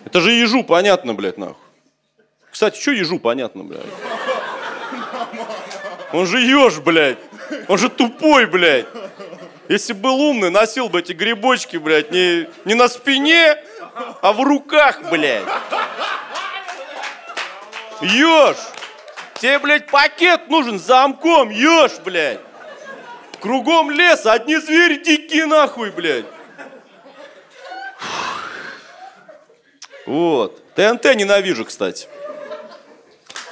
Это 0.05 0.21
же 0.21 0.31
ежу 0.31 0.63
понятно, 0.63 1.13
блядь, 1.13 1.37
нахуй. 1.37 1.55
Кстати, 2.49 2.79
что 2.79 2.91
ежу 2.91 3.19
понятно, 3.19 3.63
блядь? 3.63 3.83
Он 6.13 6.25
же 6.25 6.39
еж, 6.39 6.77
блядь. 6.79 7.17
Он 7.67 7.77
же 7.77 7.89
тупой, 7.89 8.45
блядь. 8.45 8.85
Если 9.67 9.93
бы 9.93 10.01
был 10.01 10.21
умный, 10.21 10.49
носил 10.49 10.87
бы 10.87 10.99
эти 10.99 11.11
грибочки, 11.11 11.77
блядь, 11.77 12.11
не, 12.11 12.47
не 12.63 12.73
на 12.73 12.87
спине, 12.87 13.57
а 14.21 14.31
в 14.31 14.41
руках, 14.41 15.09
блядь. 15.09 15.43
Еж! 18.01 18.57
Тебе, 19.35 19.59
блядь, 19.59 19.87
пакет 19.87 20.49
нужен 20.49 20.79
с 20.79 20.83
замком, 20.83 21.49
ешь, 21.49 21.99
блядь. 22.03 22.39
Кругом 23.39 23.91
лес, 23.91 24.25
одни 24.25 24.57
звери 24.57 25.03
дикие 25.03 25.45
нахуй, 25.45 25.91
блядь. 25.91 26.25
Вот. 30.05 30.63
ТНТ 30.75 31.15
ненавижу, 31.15 31.65
кстати. 31.65 32.07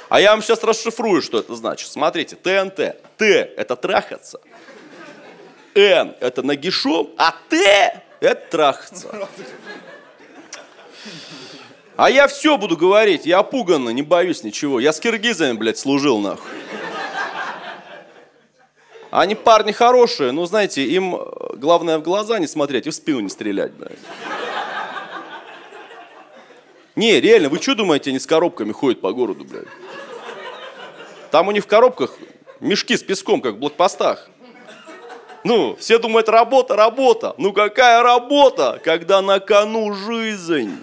А 0.08 0.20
я 0.20 0.30
вам 0.30 0.42
сейчас 0.42 0.62
расшифрую, 0.62 1.20
что 1.20 1.38
это 1.38 1.54
значит. 1.54 1.90
Смотрите, 1.90 2.36
ТНТ. 2.36 2.96
Т– 3.16 3.52
это 3.56 3.76
трахаться. 3.76 4.40
Н– 5.74 6.14
это 6.20 6.42
нагишом, 6.42 7.10
а 7.18 7.34
Т– 7.48 8.02
это 8.20 8.50
трахаться. 8.50 9.28
А 11.96 12.10
я 12.10 12.28
все 12.28 12.58
буду 12.58 12.76
говорить, 12.76 13.24
я 13.24 13.42
пуганно, 13.42 13.88
не 13.88 14.02
боюсь 14.02 14.44
ничего. 14.44 14.80
Я 14.80 14.92
с 14.92 15.00
киргизами, 15.00 15.56
блядь, 15.56 15.78
служил, 15.78 16.18
нахуй. 16.18 16.50
Они 19.10 19.34
парни 19.34 19.72
хорошие, 19.72 20.30
но, 20.32 20.44
знаете, 20.44 20.84
им 20.84 21.16
э, 21.16 21.56
главное 21.56 21.98
в 21.98 22.02
глаза 22.02 22.38
не 22.38 22.46
смотреть 22.46 22.86
и 22.86 22.90
в 22.90 22.94
спину 22.94 23.20
не 23.20 23.30
стрелять, 23.30 23.72
блядь. 23.72 23.98
Не, 26.96 27.20
реально, 27.20 27.48
вы 27.48 27.58
что 27.58 27.74
думаете, 27.74 28.10
они 28.10 28.18
с 28.18 28.26
коробками 28.26 28.72
ходят 28.72 29.00
по 29.00 29.12
городу, 29.12 29.44
блядь? 29.44 29.68
Там 31.30 31.48
у 31.48 31.52
них 31.52 31.64
в 31.64 31.66
коробках 31.66 32.16
мешки 32.60 32.96
с 32.96 33.02
песком, 33.02 33.40
как 33.40 33.54
в 33.54 33.58
блокпостах. 33.58 34.28
Ну, 35.44 35.76
все 35.76 35.98
думают, 35.98 36.28
работа, 36.28 36.74
работа. 36.74 37.34
Ну 37.38 37.52
какая 37.52 38.02
работа, 38.02 38.80
когда 38.82 39.22
на 39.22 39.38
кону 39.38 39.94
жизнь? 39.94 40.76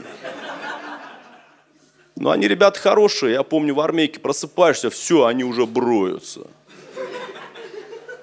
Ну, 2.16 2.30
они 2.30 2.48
ребята 2.48 2.80
хорошие. 2.80 3.34
Я 3.34 3.44
помню, 3.44 3.74
в 3.74 3.82
армейке 3.82 4.20
просыпаешься, 4.20 4.90
все, 4.90 5.26
они 5.26 5.44
уже 5.44 5.66
броются. 5.66 6.48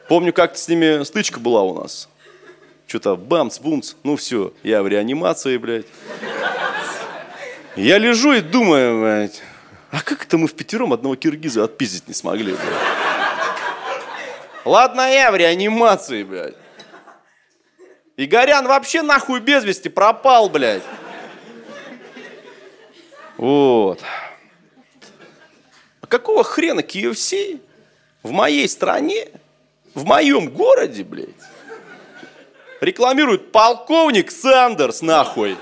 Помню, 0.09 0.33
как-то 0.33 0.59
с 0.59 0.67
ними 0.69 1.05
стычка 1.05 1.39
была 1.39 1.63
у 1.63 1.83
нас. 1.83 2.09
Что-то 2.87 3.17
бамц-бумц, 3.17 3.95
ну 4.03 4.17
все, 4.17 4.53
я 4.63 4.83
в 4.83 4.89
реанимации, 4.89 5.57
блядь. 5.59 5.87
Я 7.77 7.99
лежу 7.99 8.33
и 8.33 8.41
думаю, 8.41 9.01
блядь, 9.01 9.43
а 9.91 10.01
как 10.03 10.25
это 10.25 10.39
мы 10.39 10.47
в 10.47 10.55
пятером 10.55 10.93
одного 10.93 11.17
киргиза 11.17 11.65
отпиздить 11.65 12.09
не 12.09 12.15
смогли, 12.15 12.53
блядь? 12.53 13.01
Ладно, 14.65 15.13
я 15.13 15.31
в 15.33 15.37
реанимации, 15.37 16.23
блядь. 16.23 16.55
Игорян 18.17 18.67
вообще 18.67 19.03
нахуй 19.03 19.41
без 19.41 19.65
вести 19.65 19.89
пропал, 19.89 20.51
блядь. 20.51 20.83
Вот. 23.39 24.01
А 26.03 26.07
какого 26.07 26.45
хрена 26.45 26.81
KFC 26.81 27.61
в 28.23 28.31
моей 28.31 28.69
стране, 28.69 29.29
в 29.95 30.05
моем 30.05 30.51
городе, 30.51 31.03
блядь, 31.03 31.31
рекламирует 32.83 33.51
полковник 33.51 34.31
Сандерс, 34.31 35.01
нахуй? 35.01 35.57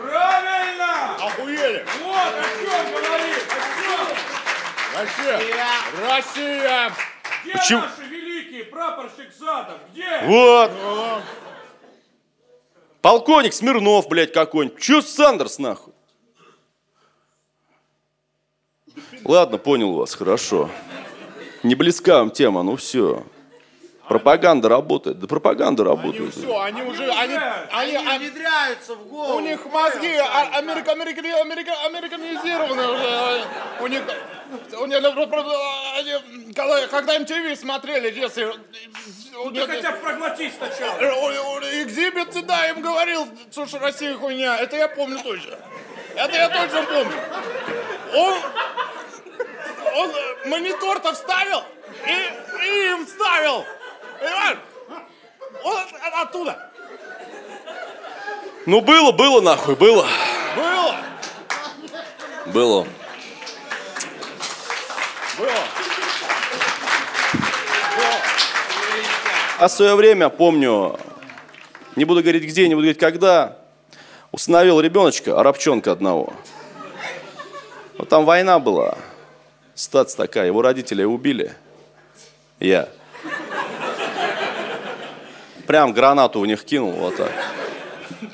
Правильно! 0.00 1.16
Охуели! 1.16 1.84
Вот 2.02 2.16
о 2.16 2.42
чем 2.64 2.90
говорит! 2.90 3.44
О? 4.96 5.00
Вообще, 5.00 5.54
Россия! 6.08 6.92
Где 7.44 7.52
Почему? 7.52 7.80
наши 7.82 8.02
великие 8.08 8.64
прапорщик 8.64 9.32
Задов? 9.38 9.78
Где? 9.92 10.20
Вот. 10.24 10.70
Полковник 13.02 13.52
Смирнов, 13.52 14.08
блядь, 14.08 14.32
какой-нибудь. 14.32 14.80
Чё 14.80 15.02
Сандерс, 15.02 15.58
нахуй? 15.58 15.92
Ладно, 19.24 19.58
понял 19.58 19.92
вас, 19.92 20.14
хорошо. 20.14 20.70
Не 21.62 21.74
близка 21.74 22.18
вам 22.18 22.30
тема, 22.30 22.62
ну 22.62 22.76
все. 22.76 23.22
Пропаганда 24.08 24.68
работает. 24.68 25.18
Да 25.18 25.26
пропаганда 25.26 25.82
Они 25.82 25.90
работает. 25.90 26.34
все, 26.34 26.60
они 26.60 26.82
уже, 26.82 27.04
они, 27.10 27.34
они, 27.34 27.96
Они 27.96 27.96
они- 28.08 28.26
внедряются 28.28 28.94
в 28.94 29.06
голову. 29.08 29.36
у 29.36 29.40
них 29.40 29.66
мозги 29.66 30.14
а- 30.14 30.56
америка, 30.58 30.92
америка, 30.92 31.20
америка, 31.40 31.72
американизированы 31.86 32.86
уже. 32.86 33.44
У 33.80 33.86
них, 33.88 34.02
у 34.78 34.86
них, 34.86 35.00
ну, 35.02 35.10
они, 35.98 36.52
когда, 36.54 36.86
когда 36.88 37.16
MTV 37.18 37.56
смотрели, 37.56 38.12
если... 38.18 38.46
Ты 39.32 39.50
них- 39.50 39.66
хотя 39.66 39.92
бы 39.92 39.98
проглотись 39.98 40.52
сначала. 40.56 40.98
Экзибит, 41.82 42.46
да, 42.46 42.68
им 42.68 42.80
говорил, 42.80 43.28
слушай, 43.50 43.78
Россия 43.80 44.14
хуйня. 44.16 44.56
Это 44.58 44.76
я 44.76 44.88
помню 44.88 45.18
точно. 45.22 45.56
Это 46.14 46.36
я 46.36 46.48
точно 46.48 46.82
помню. 46.84 47.12
Он, 48.14 48.34
он 49.96 50.10
э, 50.10 50.48
монитор-то 50.48 51.12
вставил 51.12 51.62
и, 52.06 52.64
и 52.64 52.90
им 52.92 53.04
вставил. 53.06 53.64
Понимаешь? 54.20 54.58
Он 55.64 55.76
от- 55.76 56.26
оттуда. 56.28 56.70
Ну 58.64 58.80
было, 58.80 59.12
было 59.12 59.40
нахуй, 59.40 59.76
было. 59.76 60.06
Было. 60.56 60.96
Было. 62.46 62.86
А 69.58 69.68
в 69.68 69.72
свое 69.72 69.94
время, 69.94 70.28
помню, 70.28 70.98
не 71.94 72.04
буду 72.04 72.22
говорить 72.22 72.44
где, 72.44 72.68
не 72.68 72.74
буду 72.74 72.84
говорить 72.84 73.00
когда, 73.00 73.58
установил 74.32 74.80
ребеночка, 74.80 75.38
арабчонка 75.38 75.92
одного. 75.92 76.32
Вот 77.98 78.08
там 78.08 78.24
война 78.24 78.58
была. 78.58 78.96
Ситуация 79.74 80.26
такая, 80.26 80.46
его 80.46 80.62
родители 80.62 81.04
убили. 81.04 81.54
Я. 82.60 82.88
Прям 85.66 85.92
гранату 85.92 86.40
в 86.40 86.46
них 86.46 86.64
кинул, 86.64 86.92
вот 86.92 87.16
так. 87.16 87.32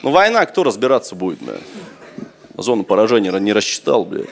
Ну, 0.02 0.10
война, 0.10 0.44
кто 0.46 0.64
разбираться 0.64 1.14
будет, 1.14 1.40
блядь? 1.40 1.60
Зону 2.56 2.84
поражения 2.84 3.32
не 3.32 3.52
рассчитал, 3.52 4.04
блядь. 4.04 4.28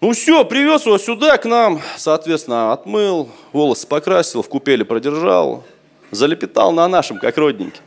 Ну 0.00 0.12
все, 0.12 0.46
привез 0.46 0.86
его 0.86 0.96
сюда, 0.96 1.36
к 1.36 1.44
нам, 1.44 1.82
соответственно, 1.98 2.72
отмыл, 2.72 3.28
волосы 3.52 3.86
покрасил, 3.86 4.40
в 4.40 4.48
купеле 4.48 4.82
продержал, 4.82 5.62
залепетал 6.10 6.72
на 6.72 6.88
нашем, 6.88 7.18
как 7.18 7.36
родненький. 7.36 7.82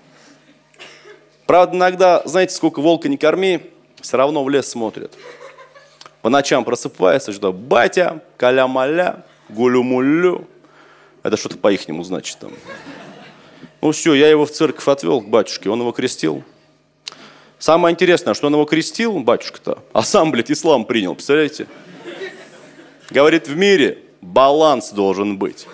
Правда, 1.47 1.75
иногда, 1.75 2.21
знаете, 2.25 2.53
сколько 2.53 2.81
волка 2.81 3.09
не 3.09 3.17
корми, 3.17 3.71
все 3.99 4.17
равно 4.17 4.43
в 4.43 4.49
лес 4.49 4.69
смотрит. 4.69 5.17
По 6.21 6.29
ночам 6.29 6.63
просыпается, 6.63 7.33
что 7.33 7.51
батя, 7.51 8.21
каля-маля, 8.37 9.25
гулю-мулю. 9.49 10.47
Это 11.23 11.35
что-то 11.35 11.57
по-ихнему 11.57 12.03
значит 12.03 12.37
там. 12.37 12.51
Ну 13.81 13.91
все, 13.91 14.13
я 14.13 14.29
его 14.29 14.45
в 14.45 14.51
церковь 14.51 14.87
отвел 14.87 15.19
к 15.19 15.27
батюшке, 15.27 15.67
он 15.71 15.79
его 15.79 15.91
крестил. 15.91 16.43
Самое 17.57 17.91
интересное, 17.91 18.35
что 18.35 18.47
он 18.47 18.53
его 18.53 18.65
крестил, 18.65 19.17
батюшка-то, 19.17 19.79
а 19.93 20.03
сам, 20.03 20.29
блядь, 20.29 20.51
ислам 20.51 20.85
принял, 20.85 21.15
представляете? 21.15 21.65
Говорит, 23.09 23.47
в 23.47 23.55
мире 23.55 23.99
баланс 24.21 24.91
должен 24.91 25.37
быть. 25.37 25.67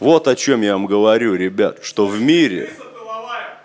Вот 0.00 0.28
о 0.28 0.36
чем 0.36 0.62
я 0.62 0.74
вам 0.74 0.86
говорю, 0.86 1.34
ребят, 1.34 1.82
что 1.82 2.06
в 2.06 2.20
мире 2.20 2.66
Крыса 2.66 2.84
тыловая. 2.90 3.58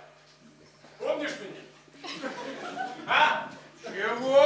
Помнишь 0.99 1.31
меня? 1.41 1.61
А? 3.07 3.49
Чего? 3.83 4.41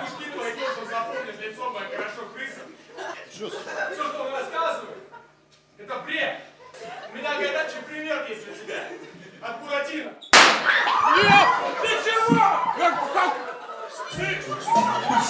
Пушки 0.00 0.30
твои 0.32 0.52
тоже 0.52 0.90
запомнишь, 0.90 1.38
лицо 1.40 1.70
мое 1.70 1.86
хорошо 1.88 2.22
крыса. 2.34 2.62
Все, 3.30 3.48
что 3.48 4.22
он 4.24 4.32
рассказывает, 4.32 4.98
это 5.78 5.94
бред. 6.04 6.40
У 7.12 7.16
меня 7.16 7.34
горячий 7.34 7.82
пример 7.88 8.26
есть 8.28 8.44
для 8.44 8.54
тебя. 8.54 8.82
От 9.40 9.60
Буратино. 9.62 10.12
Нет! 11.16 11.48
Ты 11.82 11.88
чего? 12.04 12.34
Как, 12.76 13.12
как? 13.12 13.32
Ты... 14.16 14.24
Саня! 14.26 15.22
Саня! 15.22 15.22
Саня! 15.22 15.22
Чего? 15.22 15.25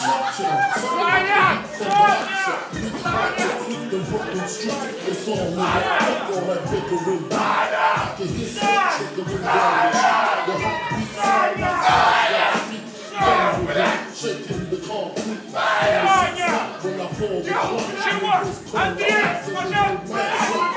Андрей, 18.73 19.15
пожалуйста, 19.47 20.21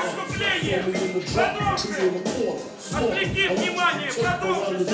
выступление! 0.02 0.84
Продолжи! 1.34 2.12
Отвлеки 2.92 3.48
внимание, 3.48 4.10
продолжи, 4.12 4.84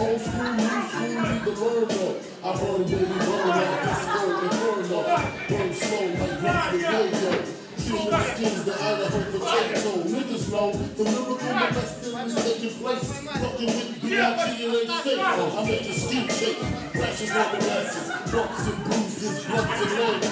Old 0.00 0.18
school, 0.18 0.52
new 0.54 0.64
school, 0.88 1.08
need 1.10 1.44
the 1.44 1.52
word 1.60 1.92
up. 1.92 2.16
I 2.42 2.58
burn, 2.58 2.82
baby, 2.84 3.04
burn 3.04 3.50
up. 3.50 3.60
This 3.84 4.02
burn 4.06 4.32
and 4.40 4.88
burn 4.88 5.04
up. 5.04 5.48
Burn 5.48 5.74
slow 5.74 6.06
like 6.20 6.42
Rock 6.42 6.72
the 6.72 7.59
Serious 7.80 8.28
things 8.36 8.64
that 8.64 8.76
I 8.80 8.98
never 8.98 9.22
potato. 9.32 9.90
Niggas 10.04 10.44
know 10.52 10.68
the 10.72 11.02
lyrical 11.02 11.36
molesting 11.40 12.14
is 12.26 12.34
taking 12.44 12.74
place. 12.78 13.08
Fucking 13.20 13.66
with 13.66 14.02
BIG, 14.02 14.10
it 14.10 14.72
ain't 14.80 14.92
safe. 15.00 15.20
I 15.20 15.64
make 15.64 15.84
the 15.88 15.94
skin 15.94 16.28
shake. 16.28 16.60
Crashes 16.92 17.30
on 17.30 17.48
the 17.50 17.58
masses. 17.64 18.06
Bumps 18.30 18.66
and 18.68 18.84
bruises, 18.84 19.44
blunts 19.46 19.80
and 19.80 19.92
legs. 19.96 20.28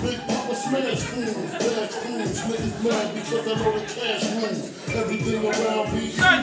Big 0.00 0.18
Papa 0.26 0.54
smash 0.56 1.02
fools, 1.12 1.52
bad 1.52 1.90
fools. 1.92 2.34
Niggas 2.46 2.76
mad 2.84 3.06
because 3.14 3.46
I 3.46 3.54
know 3.56 3.72
the 3.76 3.84
cash 3.84 4.24
rules. 4.32 4.60
Everything 4.96 5.44
around 5.44 5.92
me. 5.92 6.02
Shut 6.10 6.40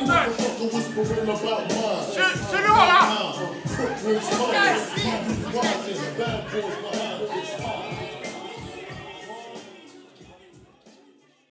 motherfucker 0.00 0.66
whispering 0.72 1.28
about 1.28 1.68
mine. 1.68 2.04
Shut, 2.14 2.32
shut 2.50 2.64
it 2.64 2.70
all 2.70 2.90
up. 2.90 3.36
Brooklyn's 3.76 4.28
fire. 4.28 4.78
Bad 6.18 6.40
boys 6.50 6.76
behind. 7.60 7.99